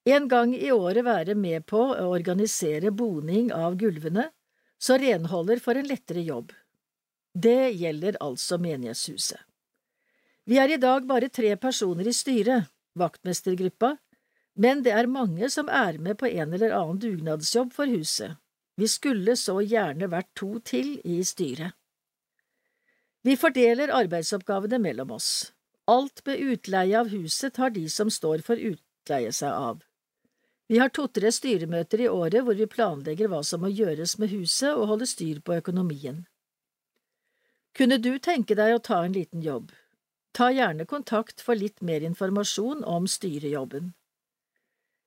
En 0.08 0.28
gang 0.28 0.54
i 0.56 0.70
året 0.72 1.04
være 1.04 1.34
med 1.36 1.66
på 1.68 1.80
å 1.92 2.08
organisere 2.08 2.92
boning 2.94 3.52
av 3.52 3.76
gulvene, 3.80 4.30
så 4.78 4.96
renholder 4.96 5.60
får 5.60 5.80
en 5.80 5.90
lettere 5.90 6.22
jobb. 6.24 6.52
Det 7.34 7.70
gjelder 7.76 8.16
altså 8.24 8.58
menighetshuset. 8.62 9.40
Vi 10.48 10.56
er 10.56 10.72
i 10.72 10.80
dag 10.80 11.04
bare 11.06 11.28
tre 11.28 11.50
personer 11.60 12.08
i 12.08 12.14
styret, 12.16 12.70
vaktmestergruppa, 12.96 13.96
men 14.56 14.80
det 14.82 14.94
er 14.96 15.10
mange 15.10 15.50
som 15.52 15.68
er 15.68 15.98
med 16.02 16.16
på 16.18 16.30
en 16.30 16.54
eller 16.56 16.72
annen 16.74 17.00
dugnadsjobb 17.02 17.74
for 17.76 17.90
huset, 17.92 18.38
vi 18.78 18.86
skulle 18.88 19.34
så 19.36 19.58
gjerne 19.58 20.06
vært 20.06 20.30
to 20.38 20.60
til 20.62 21.00
i 21.02 21.18
styret. 21.26 21.74
Vi 23.26 23.34
fordeler 23.36 23.90
arbeidsoppgavene 23.90 24.78
mellom 24.78 25.16
oss. 25.16 25.50
Alt 25.90 26.22
med 26.28 26.38
utleie 26.52 26.94
av 27.00 27.10
huset 27.10 27.56
tar 27.58 27.74
de 27.74 27.88
som 27.90 28.12
står 28.12 28.44
for 28.46 28.60
utleie 28.70 29.32
seg 29.34 29.50
av. 29.50 29.82
Vi 30.70 30.78
har 30.78 30.92
to–tre 30.94 31.32
styremøter 31.34 32.04
i 32.04 32.08
året 32.12 32.44
hvor 32.46 32.54
vi 32.54 32.70
planlegger 32.70 33.32
hva 33.32 33.42
som 33.42 33.64
må 33.64 33.72
gjøres 33.72 34.14
med 34.22 34.30
huset 34.36 34.70
og 34.70 34.86
holder 34.92 35.10
styr 35.10 35.42
på 35.42 35.58
økonomien. 35.58 36.26
Kunne 37.74 37.98
du 37.98 38.12
tenke 38.22 38.54
deg 38.54 38.76
å 38.76 38.82
ta 38.84 39.02
en 39.02 39.16
liten 39.16 39.42
jobb? 39.42 39.72
Ta 40.36 40.52
gjerne 40.54 40.86
kontakt 40.86 41.40
for 41.42 41.58
litt 41.58 41.80
mer 41.82 42.04
informasjon 42.06 42.84
om 42.84 43.10
styrejobben. 43.10 43.94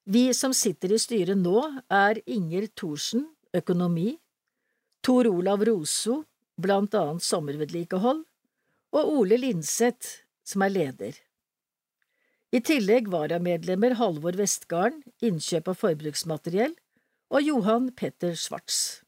Vi 0.04 0.32
som 0.34 0.52
sitter 0.52 0.92
i 0.92 1.00
styret 1.00 1.38
nå, 1.38 1.62
er 1.88 2.20
Inger 2.26 2.68
Thorsen, 2.76 3.30
økonomi, 3.58 4.16
Tor 5.02 5.28
Olav 5.28 5.64
Roso, 5.66 6.22
blant 6.62 6.94
annet 6.96 7.26
sommervedlikehold, 7.26 8.24
og 8.92 9.14
Ole 9.18 9.40
Linseth, 9.40 10.22
som 10.44 10.66
er 10.66 10.74
leder. 10.74 11.20
I 12.52 12.60
tillegg 12.60 13.08
varamedlemmer 13.12 13.96
Halvor 14.00 14.36
Vestgarden, 14.40 15.02
innkjøp 15.24 15.72
av 15.72 15.80
forbruksmateriell, 15.80 16.76
og 17.32 17.48
Johan 17.48 17.88
Petter 17.96 18.36
Schwartz. 18.36 19.00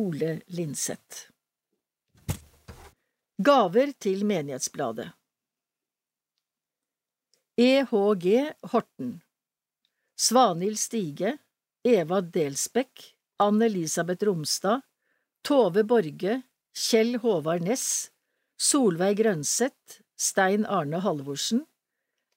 Ole 0.00 0.38
Linseth 0.48 1.26
Gaver 3.36 3.90
til 4.00 4.22
Menighetsbladet 4.24 5.10
EHG 7.60 8.26
Horten 8.72 9.10
Svanhild 10.16 10.80
Stige 10.80 11.34
Eva 11.84 12.20
Delsbekk, 12.22 13.14
Ann-Elisabeth 13.38 14.22
Romstad, 14.22 14.82
Tove 15.42 15.82
Borge, 15.82 16.42
Kjell 16.72 17.18
Håvard 17.18 17.64
Næss, 17.66 18.10
Solveig 18.56 19.18
Grønseth, 19.18 19.98
Stein 20.16 20.64
Arne 20.66 21.00
Halvorsen, 21.02 21.64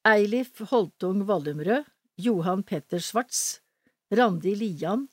Eilif 0.06 0.64
Holtung 0.72 1.28
Vallumrød, 1.28 1.86
Johan 2.18 2.64
Petter 2.64 3.00
Schwartz, 3.00 3.60
Randi 4.10 4.56
Lian, 4.56 5.10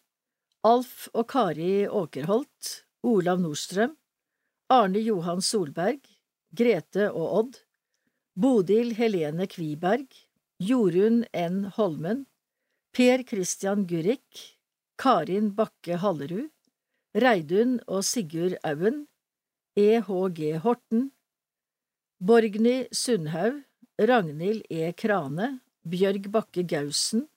Alf 0.64 1.11
og 1.12 1.28
Kari 1.28 1.87
Åkerholt, 1.89 2.87
Olav 3.03 3.41
Nordstrøm, 3.41 3.97
Arne 4.72 5.05
Johan 5.05 5.45
Solberg, 5.45 6.01
Grete 6.57 7.11
og 7.12 7.39
Odd, 7.39 7.61
Bodil 8.33 8.95
Helene 8.97 9.45
Kviberg, 9.47 10.09
Jorunn 10.62 11.26
N. 11.37 11.64
Holmen, 11.76 12.24
Per 12.93 13.22
Christian 13.24 13.86
Gurrik, 13.86 14.59
Karin 14.99 15.51
Bakke 15.57 15.97
Hallerud, 15.97 16.51
Reidun 17.16 17.78
og 17.86 18.05
Sigurd 18.05 18.59
Auen, 18.62 19.07
E.H.G. 19.76 20.59
Horten, 20.64 21.07
Borgny 22.20 22.88
Sundhaug, 22.93 23.62
Ragnhild 23.99 24.66
E. 24.68 24.93
Krane, 24.93 25.62
Bjørg 25.88 26.28
Bakke 26.34 26.66
Gausen, 26.68 27.28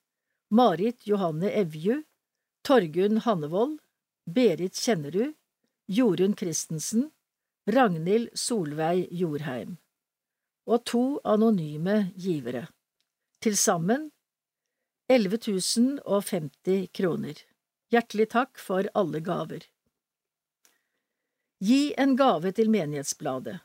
Marit 0.52 1.08
Johanne 1.08 1.48
Evju, 1.52 2.02
Torgunn 2.64 3.24
Hannevold, 3.24 3.80
Berit 4.28 4.76
Kjennerud, 4.76 5.34
Jorunn 5.88 6.36
Christensen, 6.36 7.12
Ragnhild 7.72 8.36
Solveig 8.36 9.08
Jorheim 9.12 9.78
og 10.66 10.84
to 10.86 11.04
anonyme 11.26 12.12
givere, 12.18 12.68
til 13.42 13.58
sammen 13.58 14.10
11 15.08 15.38
050 16.02 16.88
kroner. 16.88 17.38
Hjertelig 17.94 18.30
takk 18.34 18.60
for 18.60 18.90
alle 18.98 19.22
gaver. 19.22 19.68
Gi 21.62 21.94
en 21.98 22.16
gave 22.18 22.52
til 22.52 22.72
Menighetsbladet. 22.74 23.60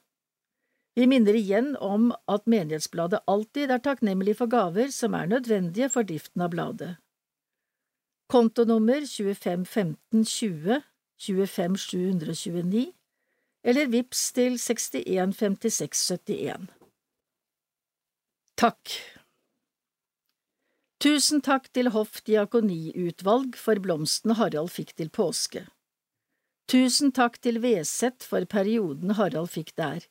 Vi 0.94 1.06
minner 1.06 1.36
igjen 1.38 1.76
om 1.80 2.10
at 2.28 2.46
Menighetsbladet 2.50 3.22
alltid 3.30 3.70
er 3.70 3.80
takknemlig 3.80 4.36
for 4.36 4.52
gaver 4.52 4.92
som 4.92 5.14
er 5.14 5.30
nødvendige 5.30 5.88
for 5.88 6.04
driften 6.04 6.44
av 6.44 6.52
bladet. 6.52 6.96
Kontonummer 8.30 9.06
251520 9.08 10.82
25729 11.20 12.92
eller 13.64 13.88
VIPS 13.92 14.32
til 14.32 14.58
615671. 14.58 16.68
Takk. 18.56 19.19
Tusen 21.00 21.40
takk 21.40 21.70
til 21.72 21.88
Hoff 21.94 22.18
diakoniutvalg 22.28 23.54
for 23.56 23.80
blomstene 23.80 24.34
Harald 24.36 24.68
fikk 24.68 24.90
til 25.00 25.08
påske. 25.08 25.62
Tusen 26.68 27.08
takk 27.16 27.38
til 27.40 27.56
Veset 27.62 28.20
for 28.20 28.44
perioden 28.44 29.14
Harald 29.16 29.48
fikk 29.48 29.72
der. 29.80 30.04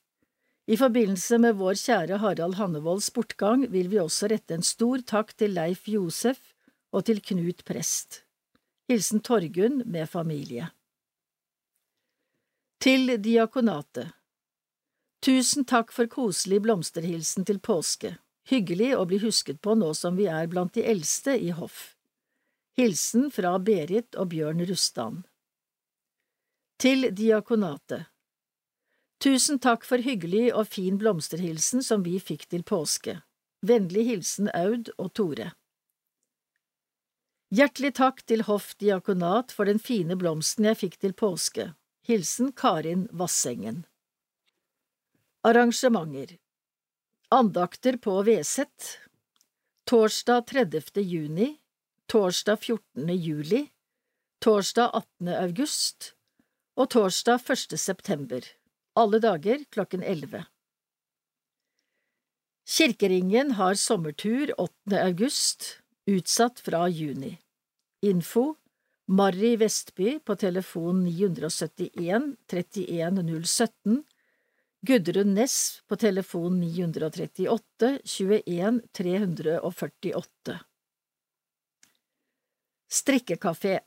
I 0.66 0.78
forbindelse 0.82 1.38
med 1.44 1.60
vår 1.60 1.78
kjære 1.78 2.18
Harald 2.24 2.58
Hannevolds 2.58 3.12
bortgang 3.14 3.68
vil 3.70 3.92
vi 3.92 4.00
også 4.02 4.32
rette 4.34 4.58
en 4.58 4.66
stor 4.66 5.04
takk 5.06 5.36
til 5.38 5.54
Leif 5.54 5.86
Josef 5.86 6.42
og 6.90 7.06
til 7.06 7.22
Knut 7.22 7.62
prest. 7.70 8.24
Hilsen 8.90 9.22
Torgunn 9.22 9.84
med 9.86 10.10
familie. 10.10 10.72
Til 12.82 13.14
diakonatet 13.22 14.10
Tusen 15.22 15.70
takk 15.70 15.94
for 15.94 16.10
koselig 16.10 16.64
blomsterhilsen 16.66 17.46
til 17.46 17.62
påske. 17.62 18.16
Hyggelig 18.50 18.95
å 18.97 19.06
bli 19.06 19.20
husket 19.22 19.60
på 19.62 19.76
nå 19.78 19.91
som 19.93 20.16
vi 20.18 20.26
er 20.26 20.47
blant 20.50 20.74
de 20.74 20.82
eldste 20.89 21.36
i 21.38 21.52
hoff. 21.54 21.93
Hilsen 22.80 23.28
fra 23.30 23.52
Berit 23.62 24.18
og 24.18 24.32
Bjørn 24.32 24.64
Rustan. 24.66 25.20
Til 26.82 27.12
diakonatet 27.14 28.08
Tusen 29.20 29.60
takk 29.60 29.84
for 29.86 30.02
hyggelig 30.02 30.47
og 30.56 30.70
fin 30.72 30.97
blomsterhilsen 30.97 31.84
som 31.84 32.06
vi 32.08 32.16
fikk 32.24 32.47
til 32.50 32.64
påske. 32.64 33.20
Vennlig 33.62 34.06
hilsen 34.08 34.50
Aud 34.56 34.89
og 34.95 35.12
Tore. 35.20 35.52
Hjertelig 37.52 37.93
takk 38.00 38.24
til 38.26 38.47
Hoff 38.47 38.72
diakonat 38.80 39.52
for 39.52 39.70
den 39.70 39.84
fine 39.84 40.16
blomsten 40.16 40.72
jeg 40.72 40.80
fikk 40.86 41.00
til 41.04 41.14
påske. 41.14 41.74
Hilsen 42.08 42.54
Karin 42.56 43.10
Vassengen. 43.12 43.84
Arrangementer 45.45 46.39
Andakter 47.32 47.97
på 47.97 48.21
Veset 48.23 48.99
Torsdag 49.86 50.47
30. 50.47 50.82
juni 51.01 51.57
Torsdag 52.07 52.57
14. 52.57 53.09
juli 53.15 53.67
Torsdag 54.41 54.89
18. 54.93 55.27
august 55.27 56.13
og 56.73 56.89
torsdag 56.89 57.45
1. 57.53 57.77
september, 57.77 58.41
alle 58.97 59.21
dager 59.21 59.61
klokken 59.69 60.01
11. 60.01 60.41
Kirkeringen 62.65 63.51
har 63.61 63.77
sommertur 63.77 64.55
8. 64.57 64.97
august, 64.97 65.84
utsatt 66.09 66.65
fra 66.65 66.88
juni. 66.89 67.36
Info 68.01 68.55
Marry 69.05 69.53
Vestby 69.61 70.17
på 70.25 70.34
telefon 70.36 71.05
971 71.05 72.34
31 72.49 73.21
017 73.45 74.01
Gudrun 74.82 75.34
Næss 75.36 75.82
på 75.88 75.95
telefon 75.99 76.59
938 76.59 77.99
21 78.03 78.82
348 78.93 80.59
Strikkekafé 82.88 83.80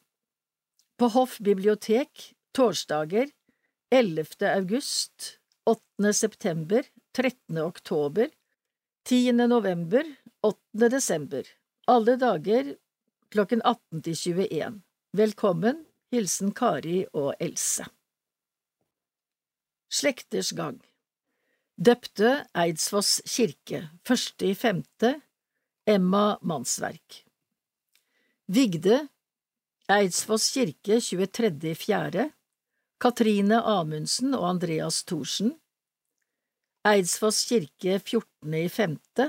På 0.98 1.08
Hoff 1.14 1.38
bibliotek 1.38 2.34
torsdager 2.52 3.32
11. 3.90 4.26
august 4.50 5.38
8. 5.64 6.12
september 6.12 6.84
13. 7.16 7.58
oktober 7.58 8.28
10. 9.08 9.32
november 9.32 10.04
8. 10.42 10.88
desember 10.88 11.48
Alle 11.88 12.18
dager 12.20 12.74
klokken 13.32 13.64
18 13.64 14.02
til 14.02 14.20
21 14.36 14.70
Velkommen, 15.16 15.84
hilsen 16.12 16.52
Kari 16.52 17.06
og 17.14 17.32
Else 17.40 17.88
Slekters 19.92 20.54
gang 20.56 20.78
Døpte 21.76 22.46
Eidsfoss 22.56 23.18
kirke, 23.28 23.90
første 24.08 24.46
i 24.48 24.54
femte, 24.56 25.18
Emma 25.84 26.38
Mannsverk 26.40 27.18
Vigde 28.48 29.02
Eidsfoss 29.92 30.46
kirke 30.54 30.96
23. 30.96 31.50
i 31.68 31.74
fjerde, 31.76 32.30
Katrine 33.04 33.58
Amundsen 33.60 34.32
og 34.38 34.46
Andreas 34.54 35.02
Thorsen 35.04 35.58
Eidsfoss 36.88 37.42
kirke 37.50 37.98
14. 38.00 38.56
i 38.62 38.70
femte, 38.72 39.28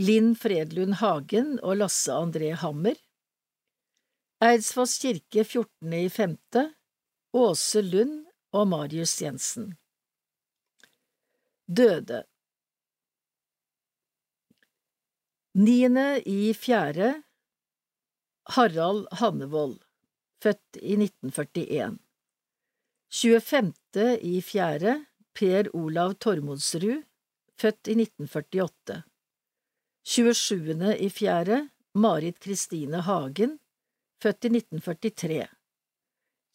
Linn 0.00 0.32
Fredlund 0.32 0.96
Hagen 1.02 1.58
og 1.60 1.82
Lasse 1.82 2.16
André 2.16 2.54
Hammer 2.56 2.96
Eidsfoss 4.48 4.96
kirke 5.04 5.44
14. 5.44 5.92
i 5.92 6.08
femte, 6.08 6.64
Åse 7.36 7.84
Lund 7.84 8.27
og 8.52 8.68
Marius 8.68 9.16
Jensen. 9.22 9.72
Døde 11.68 12.24
Niende 15.58 16.22
i 16.22 16.52
fjerde 16.54 17.22
Harald 18.54 19.08
Hannevold, 19.20 19.80
født 20.42 20.78
i 20.80 20.94
1941 20.96 21.98
25. 23.10 24.20
i 24.20 24.40
fjerde 24.40 24.94
Per 25.34 25.68
Olav 25.74 26.14
Tormodsrud, 26.14 27.02
født 27.60 27.88
i 27.88 27.96
1948 28.00 29.02
27. 30.04 30.96
i 30.98 31.08
fjerde 31.10 31.68
Marit 31.94 32.40
Kristine 32.40 33.02
Hagen, 33.02 33.58
født 34.22 34.44
i 34.44 34.48
1943 34.56 35.57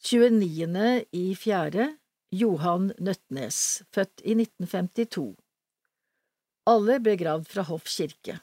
29. 0.04 1.04
i 1.16 1.32
fjerde 1.32 1.84
Johan 2.28 2.90
Nøtnes, 3.00 3.58
født 3.88 4.20
i 4.20 4.34
1952 4.36 5.30
Alle 6.68 6.98
ble 7.00 7.14
gravd 7.16 7.46
fra 7.48 7.64
Hoff 7.64 7.88
kirke. 7.88 8.34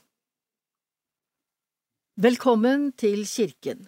Velkommen 2.18 2.88
til 2.98 3.22
kirken. 3.30 3.86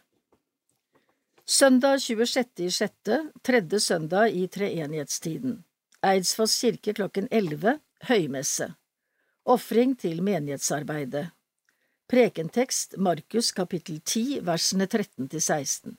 Søndag 1.50 1.98
26.6., 2.04 3.32
tredje 3.42 3.82
søndag 3.82 4.38
i 4.38 4.46
treenighetstiden. 4.46 5.64
Eidsfoss 6.06 6.60
kirke 6.62 6.94
klokken 6.94 7.32
11, 7.32 7.80
høymesse. 8.06 8.70
Ofring 9.50 9.98
til 9.98 10.22
menighetsarbeidet. 10.22 11.32
Prekentekst 12.06 13.00
Markus 13.02 13.52
kapittel 13.52 13.98
10 14.06 14.44
versene 14.46 14.86
13 14.86 15.34
til 15.34 15.42
16 15.42 15.98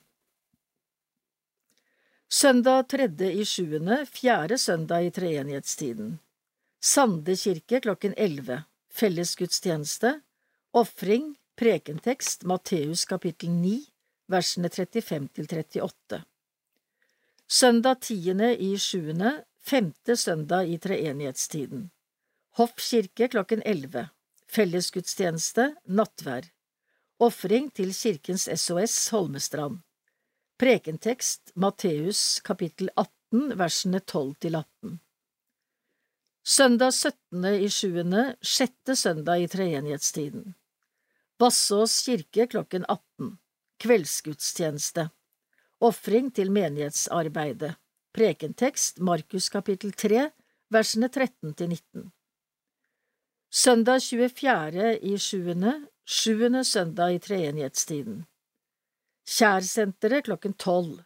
Søndag 2.35 2.89
tredje 2.91 3.29
i 3.31 3.45
sjuende, 3.47 4.01
fjerde 4.11 4.57
søndag 4.59 5.05
i 5.05 5.11
treenighetstiden. 5.15 6.17
Sande 6.83 7.35
kirke 7.39 7.79
klokken 7.79 8.15
elleve. 8.17 8.57
Fellesgudstjeneste. 8.91 10.19
Ofring. 10.75 11.37
Prekentekst 11.55 12.43
Matteus 12.43 13.05
kapittel 13.07 13.53
9, 13.55 13.77
versene 14.27 14.67
35 14.67 15.29
til 15.37 15.47
38. 15.53 16.19
Søndag 17.47 18.03
tiende 18.03 18.51
i 18.59 18.73
sjuende, 18.75 19.31
femte 19.63 20.19
søndag 20.19 20.67
i 20.67 20.75
treenighetstiden. 20.77 21.87
Hoff 22.59 22.75
kirke 22.89 23.31
klokken 23.31 23.63
elleve. 23.63 24.09
Fellesgudstjeneste. 24.51 25.71
Nattvær. 25.87 26.51
Ofring 27.19 27.71
til 27.71 27.95
Kirkens 27.95 28.49
SOS 28.59 29.07
Holmestrand. 29.15 29.84
Prekentekst 30.55 31.51
Matteus 31.59 32.39
kapittel 32.39 32.87
18 32.95 33.57
versene 33.59 33.99
12 33.99 34.35
til 34.39 34.53
18 34.55 34.99
Søndag 36.47 36.93
17. 36.93 37.47
i 37.59 37.67
sjuende, 37.67 38.21
sjette 38.39 38.95
søndag 38.95 39.41
i 39.43 39.49
treenighetstiden 39.51 40.53
Bassås 41.35 41.97
kirke 42.05 42.45
klokken 42.47 42.85
18 42.87 43.33
kveldsgudstjeneste. 43.83 45.09
Ofring 45.83 46.29
til 46.31 46.53
menighetsarbeidet. 46.55 47.73
Prekentekst 48.15 49.01
Markus 49.03 49.49
kapittel 49.51 49.91
3, 49.91 50.29
versene 50.71 51.09
13 51.09 51.51
til 51.51 51.73
19. 51.73 52.05
Søndag 53.51 53.99
24. 54.07 54.87
i 55.03 55.17
sjuende, 55.19 55.75
sjuende 56.07 56.63
søndag 56.63 57.17
i 57.17 57.19
treenighetstiden. 57.19 58.23
Kjærsenteret 59.25 60.27
klokken 60.27 60.53
tolv. 60.53 60.99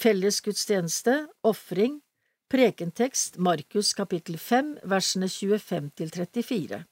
Fellesgudstjeneste, 0.00 1.28
ofring, 1.44 2.00
prekentekst 2.48 3.36
Markus 3.36 3.92
kapittel 3.92 4.38
5, 4.38 4.78
versene 4.88 5.28
25 5.28 5.90
til 5.96 6.10
34. 6.10 6.84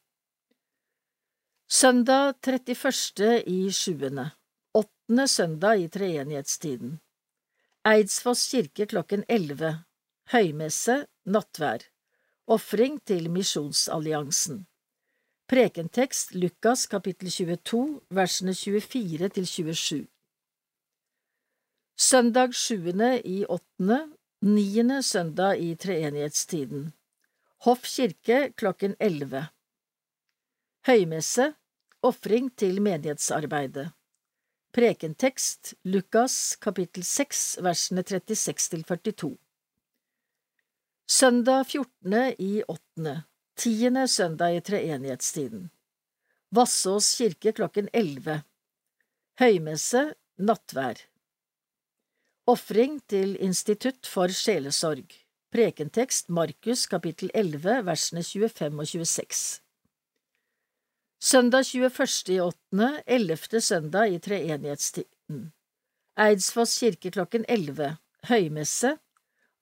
Søndag 1.69 2.35
31. 2.45 3.43
i 3.47 3.71
sjuende, 3.73 4.31
åttende 4.75 5.27
søndag 5.29 5.81
i 5.81 5.89
treenighetstiden. 5.89 6.99
Eidsfoss 7.87 8.51
kirke 8.51 8.87
klokken 8.87 9.25
elleve. 9.29 9.85
Høymesse, 10.33 11.07
nattvær. 11.25 11.87
Ofring 12.47 13.01
til 13.07 13.31
Misjonsalliansen. 13.31 14.67
Prekentekst 15.49 16.35
Lukas 16.35 16.87
kapittel 16.87 17.31
22, 17.31 18.01
versene 18.11 18.55
24 18.55 19.29
til 19.29 19.47
27. 19.47 20.07
Søndag 21.97 22.53
sjuende 22.53 23.23
i 23.25 23.47
åttende, 23.49 24.11
niende 24.45 25.03
søndag 25.03 25.57
i 25.57 25.71
treenighetstiden. 25.81 26.91
Hoff 27.65 27.89
kirke 27.89 28.53
klokken 28.53 28.99
elleve. 29.01 29.47
Høymesse, 30.85 31.55
ofring 32.05 32.51
til 32.53 32.83
menighetsarbeidet. 32.85 33.95
Prekentekst 34.77 35.73
Lukas 35.89 36.59
kapittel 36.61 37.05
6 37.05 37.63
versene 37.65 38.05
36 38.05 38.69
til 38.69 38.85
42 38.85 39.33
Søndag 41.09 41.65
14. 41.65 42.37
i 42.39 42.63
åttende, 42.69 43.23
tiende 43.57 44.05
søndag 44.09 44.57
i 44.57 44.61
treenighetstiden 44.61 45.71
Vassås 46.53 47.15
kirke 47.17 47.57
klokken 47.57 47.89
11 47.95 48.43
Høymesse, 49.41 50.11
nattvær 50.37 51.01
Ofring 52.47 53.01
til 53.11 53.33
Institutt 53.43 54.07
for 54.07 54.31
sjelesorg 54.31 55.11
Prekentekst 55.51 56.29
Markus 56.31 56.85
kapittel 56.87 57.33
11 57.35 57.81
versene 57.89 58.23
25 58.23 58.85
og 58.85 58.87
26 58.87 59.41
Søndag 61.19 61.67
21. 61.75 62.37
i 62.37 62.39
åttende, 62.45 63.03
ellevte 63.03 63.61
søndag 63.61 64.15
i 64.15 64.21
treenighetstiden. 64.23 65.41
Eidsfoss 66.15 66.79
kirke 66.79 67.11
klokken 67.11 67.49
elleve, 67.49 67.97
høymesse 68.31 68.95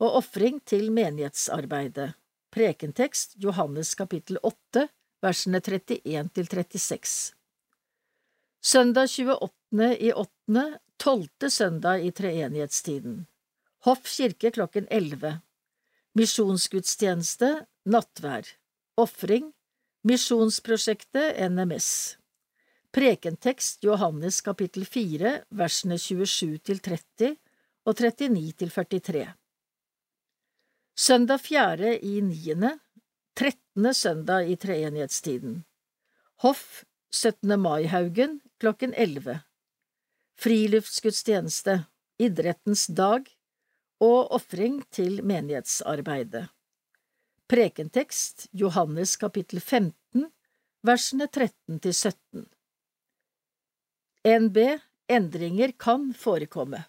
og 0.05 0.19
ofring 0.21 0.61
til 0.69 0.93
menighetsarbeidet. 0.93 2.13
Prekentekst 2.53 3.39
Johannes 3.41 3.95
kapittel 3.97 4.37
8, 4.43 4.91
versene 5.25 5.65
31 5.65 6.29
til 6.37 6.53
36. 6.53 7.33
Søndag 8.61 9.09
28. 9.09 9.97
i 10.01 10.13
åttende, 10.13 10.81
tolvte 11.01 11.51
søndag 11.51 12.05
i 12.05 12.11
treenighetstiden. 12.11 13.27
Hoff 13.85 14.09
kirke 14.09 14.51
klokken 14.51 14.87
elleve. 14.91 15.41
Misjonsgudstjeneste, 16.15 17.67
nattvær. 17.85 18.49
Ofring, 18.97 19.53
Misjonsprosjektet 20.05 21.51
NMS 21.51 22.19
Prekentekst 22.93 23.85
Johannes 23.85 24.43
kapittel 24.45 24.85
4 24.85 25.31
versene 25.49 25.97
27 25.97 26.59
til 26.61 26.83
30 26.85 27.31
og 27.89 28.03
39 28.03 28.53
til 28.61 28.71
43 28.75 29.23
Søndag 31.07 31.41
fjerde 31.41 31.95
i 32.05 32.21
niende, 32.21 32.75
trettende 33.33 33.95
søndag 33.97 34.53
i 34.53 34.59
treenighetstiden 34.61 35.63
Hoff 36.45 36.85
17. 37.09 37.57
Mai-haugen 37.57 38.43
klokken 38.61 38.93
11 38.93 39.41
Friluftsgudstjeneste 40.41 41.85
Idrettens 42.19 42.87
dag 42.91 43.29
og 44.03 44.33
ofring 44.35 44.81
til 44.95 45.21
menighetsarbeidet 45.27 46.49
Prekentekst 47.51 48.49
Johannes 48.57 49.15
kapittel 49.21 49.61
15, 49.61 50.25
versene 50.83 51.29
13 51.29 51.79
til 51.85 51.95
17. 51.95 52.47
NB 54.25 54.59
Endringer 55.13 55.75
kan 55.77 56.09
forekomme. 56.17 56.81